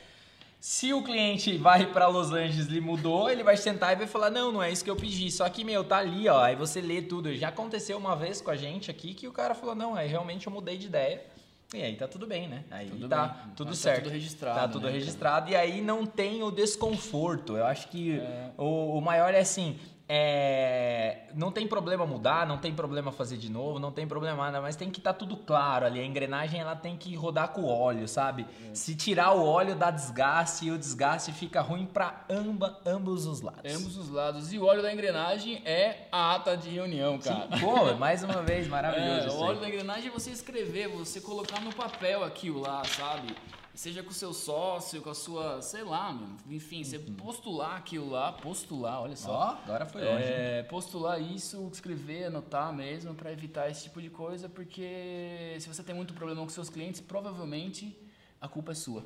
Se 0.62 0.93
o 0.93 1.02
cliente 1.02 1.58
vai 1.58 1.88
pra 1.88 2.06
Los 2.08 2.32
Angeles 2.32 2.67
e 2.71 2.80
mudou, 2.80 3.32
ele 3.32 3.41
vai 3.43 3.58
sentar 3.58 3.93
e 3.93 3.95
vai 3.95 4.06
falar: 4.06 4.30
Não, 4.30 4.52
não 4.52 4.62
é 4.62 4.71
isso 4.71 4.84
que 4.84 4.91
eu 4.91 4.95
pedi. 4.95 5.32
Só 5.32 5.50
que, 5.50 5.63
meu, 5.63 5.84
tá 5.84 5.97
ali, 5.97 6.30
ó. 6.30 6.39
Aí 6.39 6.56
você 6.56 6.80
lê 6.80 7.02
tudo. 7.02 7.36
Já 7.36 7.47
aconteceu 7.47 7.97
uma 7.97 8.15
vez 8.15 8.41
com 8.41 8.52
a 8.52 8.56
gente 8.56 8.91
aqui 8.91 9.15
que 9.15 9.28
o 9.28 9.32
cara 9.32 9.56
falou: 9.56 9.74
Não, 9.74 9.95
aí 9.95 10.08
realmente 10.08 10.45
eu 10.45 10.54
mudei 10.54 10.78
de 10.78 10.86
ideia. 10.86 11.19
E 11.74 11.82
aí 11.82 11.95
tá 11.95 12.06
tudo 12.08 12.28
bem, 12.28 12.47
né? 12.50 12.63
Aí 12.69 12.89
Tudo 12.89 13.08
tá 13.08 13.28
bem. 13.28 13.54
tudo 13.56 13.69
Mas 13.69 13.78
tá 13.78 13.84
certo. 13.84 14.04
tudo 14.04 14.12
registrado, 14.13 14.60
Tá 14.60 14.67
tudo 14.67 14.88
né, 14.88 14.91
registrado. 14.91 15.50
E 15.50 15.56
aí 15.56 15.80
não 15.82 16.06
tem 16.06 16.43
o 16.43 16.52
desconforto. 16.52 17.56
Eu 17.56 17.65
acho 17.65 17.88
que 17.88 18.19
É. 18.19 18.50
o, 18.58 18.97
o 18.97 19.02
maior 19.02 19.34
é 19.34 19.39
assim. 19.39 19.80
É, 20.13 21.19
não 21.34 21.54
tem 21.54 21.65
problema 21.65 22.06
mudar, 22.06 22.45
não 22.45 22.58
tem 22.58 22.74
problema 22.76 23.13
fazer 23.13 23.38
de 23.38 23.50
novo, 23.50 23.80
não 23.80 23.93
tem 23.93 24.06
problema 24.06 24.43
nada, 24.43 24.60
mas 24.60 24.76
tem 24.76 24.89
que 24.89 25.00
estar 25.00 25.13
tudo 25.13 25.38
claro 25.38 25.86
ali. 25.86 26.02
A 26.02 26.06
engrenagem 26.06 26.60
ela 26.60 26.76
tem 26.76 26.97
que 26.97 27.15
rodar 27.15 27.54
com 27.54 27.63
óleo, 27.63 28.06
sabe? 28.10 28.45
Se 28.74 28.93
tirar 28.93 29.32
o 29.32 29.45
óleo 29.45 29.74
dá 29.74 29.89
desgaste 29.89 30.65
e 30.65 30.71
o 30.71 30.78
desgaste 30.78 31.32
fica 31.32 31.62
ruim 31.62 31.86
para 31.86 32.26
amba, 32.30 32.78
ambos 32.86 33.26
os 33.26 33.39
lados. 33.39 33.74
Ambos 33.74 33.95
os 33.95 34.10
lados. 34.10 34.52
E 34.52 34.60
o 34.60 34.65
óleo 34.65 34.82
da 34.82 34.91
engrenagem 34.91 35.62
é 35.63 36.10
a 36.12 36.36
ata 36.36 36.58
de 36.58 36.69
reunião, 36.69 37.17
cara. 37.17 37.47
Sim, 37.58 37.62
pô, 37.62 37.93
mais 37.93 38.21
uma 38.21 38.43
vez, 38.43 38.67
maravilhoso 38.67 39.30
É, 39.30 39.32
o 39.32 39.39
óleo 39.39 39.62
da 39.62 39.69
engrenagem 39.69 40.10
é 40.10 40.12
você 40.12 40.32
escrever, 40.32 40.89
você 40.89 41.21
colocar 41.21 41.62
no 41.62 41.74
papel 41.74 42.26
aquilo 42.26 42.60
lá, 42.60 42.84
sabe? 42.84 43.34
Seja 43.73 44.03
com 44.03 44.10
o 44.10 44.13
seu 44.13 44.34
sócio, 44.34 45.01
com 45.01 45.10
a 45.10 45.13
sua, 45.15 45.62
sei 45.62 45.84
lá, 45.84 46.12
meu, 46.12 46.27
enfim, 46.49 46.84
você 46.84 46.99
postular 46.99 47.77
aquilo 47.77 48.10
lá, 48.10 48.34
postular, 48.34 49.01
olha 49.01 49.15
só. 49.15 49.31
Ó, 49.31 49.63
agora 49.63 49.86
foi 49.86 50.03
longe. 50.03 50.23
É, 50.25 50.63
postular 50.63 51.21
isso, 51.21 51.69
escrever, 51.71 52.25
anotar 52.25 52.73
mesmo, 52.73 53.15
pra 53.15 53.31
evitar 53.31 53.69
esse 53.69 53.84
tipo 53.84 54.01
de 54.01 54.10
coisa, 54.10 54.49
porque 54.49 55.55
se 55.60 55.67
você 55.67 55.81
tem 55.81 55.95
muito 55.95 56.13
problema 56.13 56.41
com 56.41 56.49
seus 56.49 56.69
clientes, 56.69 56.99
provavelmente 56.99 57.97
a 58.39 58.47
culpa 58.47 58.73
é 58.73 58.75
sua. 58.75 59.05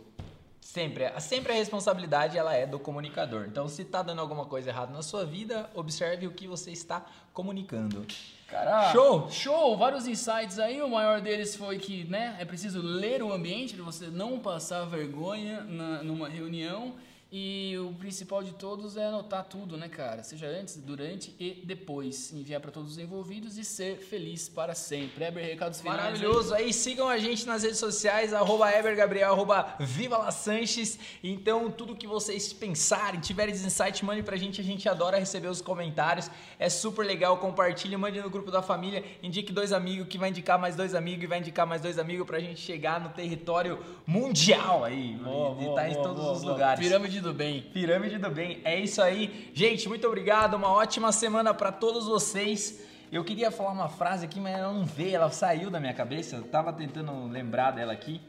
Sempre, 0.65 1.07
sempre 1.21 1.51
a 1.51 1.55
responsabilidade 1.55 2.39
ela 2.39 2.55
é 2.55 2.65
do 2.65 2.79
comunicador. 2.79 3.45
Então, 3.47 3.67
se 3.67 3.85
tá 3.85 4.01
dando 4.01 4.19
alguma 4.19 4.45
coisa 4.45 4.71
errada 4.71 4.91
na 4.91 5.03
sua 5.03 5.23
vida, 5.23 5.69
observe 5.75 6.25
o 6.25 6.31
que 6.31 6.47
você 6.47 6.71
está 6.71 7.05
comunicando. 7.31 8.03
Cara, 8.47 8.91
Show! 8.91 9.29
Show! 9.29 9.77
Vários 9.77 10.07
insights 10.07 10.57
aí. 10.57 10.81
O 10.81 10.89
maior 10.89 11.21
deles 11.21 11.55
foi 11.55 11.77
que, 11.77 12.05
né, 12.05 12.35
é 12.39 12.45
preciso 12.45 12.81
ler 12.81 13.21
o 13.21 13.31
ambiente 13.31 13.75
para 13.75 13.83
você 13.83 14.07
não 14.07 14.39
passar 14.39 14.85
vergonha 14.85 15.61
na, 15.61 16.01
numa 16.01 16.27
reunião. 16.27 16.95
E 17.37 17.77
o 17.77 17.93
principal 17.95 18.41
de 18.41 18.53
todos 18.53 18.95
é 18.95 19.07
anotar 19.07 19.43
tudo, 19.43 19.75
né, 19.75 19.89
cara? 19.89 20.23
Seja 20.23 20.47
antes, 20.47 20.77
durante 20.77 21.35
e 21.37 21.61
depois. 21.65 22.31
Enviar 22.31 22.61
para 22.61 22.71
todos 22.71 22.93
os 22.93 22.97
envolvidos 22.97 23.57
e 23.57 23.65
ser 23.65 23.97
feliz 23.97 24.47
para 24.47 24.73
sempre. 24.73 25.25
Eber, 25.25 25.43
recados 25.43 25.81
finais. 25.81 25.99
aí? 25.99 26.05
Maravilhoso. 26.05 26.53
Aí 26.53 26.71
sigam 26.71 27.09
a 27.09 27.17
gente 27.17 27.45
nas 27.45 27.63
redes 27.63 27.77
sociais, 27.77 28.33
arroba 28.33 28.71
evergabriel, 28.71 29.33
arroba 29.33 29.75
Viva 29.81 30.17
La 30.17 30.31
Sanches. 30.31 30.97
Então, 31.21 31.69
tudo 31.69 31.93
que 31.93 32.07
vocês 32.07 32.53
pensarem, 32.53 33.19
tiverem 33.19 33.53
insight, 33.53 34.05
mande 34.05 34.23
pra 34.23 34.37
gente. 34.37 34.61
A 34.61 34.63
gente 34.63 34.87
adora 34.87 35.19
receber 35.19 35.49
os 35.49 35.59
comentários. 35.59 36.31
É 36.57 36.69
super 36.69 37.05
legal. 37.05 37.37
Compartilhe, 37.39 37.97
mande 37.97 38.21
no 38.21 38.29
grupo 38.29 38.49
da 38.49 38.61
família. 38.61 39.03
Indique 39.21 39.51
dois 39.51 39.73
amigos, 39.73 40.07
que 40.07 40.17
vai 40.17 40.29
indicar 40.29 40.57
mais 40.57 40.77
dois 40.77 40.95
amigos, 40.95 41.25
e 41.25 41.27
vai 41.27 41.39
indicar 41.39 41.67
mais 41.67 41.81
dois 41.81 41.99
amigos 41.99 42.25
pra 42.25 42.39
gente 42.39 42.61
chegar 42.61 43.01
no 43.01 43.09
território 43.09 43.77
mundial 44.07 44.85
aí. 44.85 45.15
Boa, 45.15 45.61
e 45.61 45.65
boa, 45.65 45.75
tá 45.75 45.89
em 45.89 45.93
boa, 45.95 46.03
todos 46.07 46.23
boa, 46.23 46.31
os 46.31 46.43
lugares. 46.43 46.79
Pirâmide 46.79 47.24
do 47.25 47.33
bem. 47.33 47.61
Pirâmide 47.73 48.17
do 48.17 48.29
Bem. 48.29 48.61
É 48.63 48.79
isso 48.79 49.01
aí. 49.01 49.51
Gente, 49.53 49.87
muito 49.89 50.07
obrigado. 50.07 50.53
Uma 50.55 50.69
ótima 50.71 51.11
semana 51.11 51.53
para 51.53 51.71
todos 51.71 52.05
vocês. 52.05 52.79
Eu 53.11 53.23
queria 53.23 53.51
falar 53.51 53.71
uma 53.71 53.87
frase 53.89 54.25
aqui, 54.25 54.39
mas 54.39 54.57
ela 54.57 54.71
não 54.73 54.85
veio, 54.85 55.15
ela 55.15 55.29
saiu 55.31 55.69
da 55.69 55.79
minha 55.79 55.93
cabeça. 55.93 56.35
Eu 56.37 56.43
tava 56.43 56.71
tentando 56.73 57.27
lembrar 57.27 57.71
dela 57.71 57.93
aqui, 57.93 58.19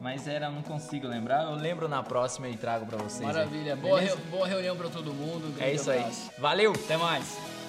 mas 0.00 0.26
era, 0.26 0.48
não 0.50 0.62
consigo 0.62 1.06
lembrar. 1.06 1.44
Eu 1.44 1.54
lembro 1.54 1.88
na 1.88 2.02
próxima 2.02 2.48
e 2.48 2.56
trago 2.56 2.86
para 2.86 2.96
vocês. 2.98 3.20
aí. 3.20 3.26
Maravilha. 3.26 3.76
Boa, 3.76 3.98
Beleza? 3.98 4.16
re- 4.16 4.22
boa 4.30 4.46
reunião 4.46 4.76
para 4.76 4.88
todo 4.88 5.12
mundo. 5.12 5.54
Um 5.58 5.62
É 5.62 5.72
isso 5.74 5.90
aí. 5.90 5.98
abraço. 6.00 6.30
Valeu. 6.38 6.72
Até 6.72 6.96
mais. 6.96 7.59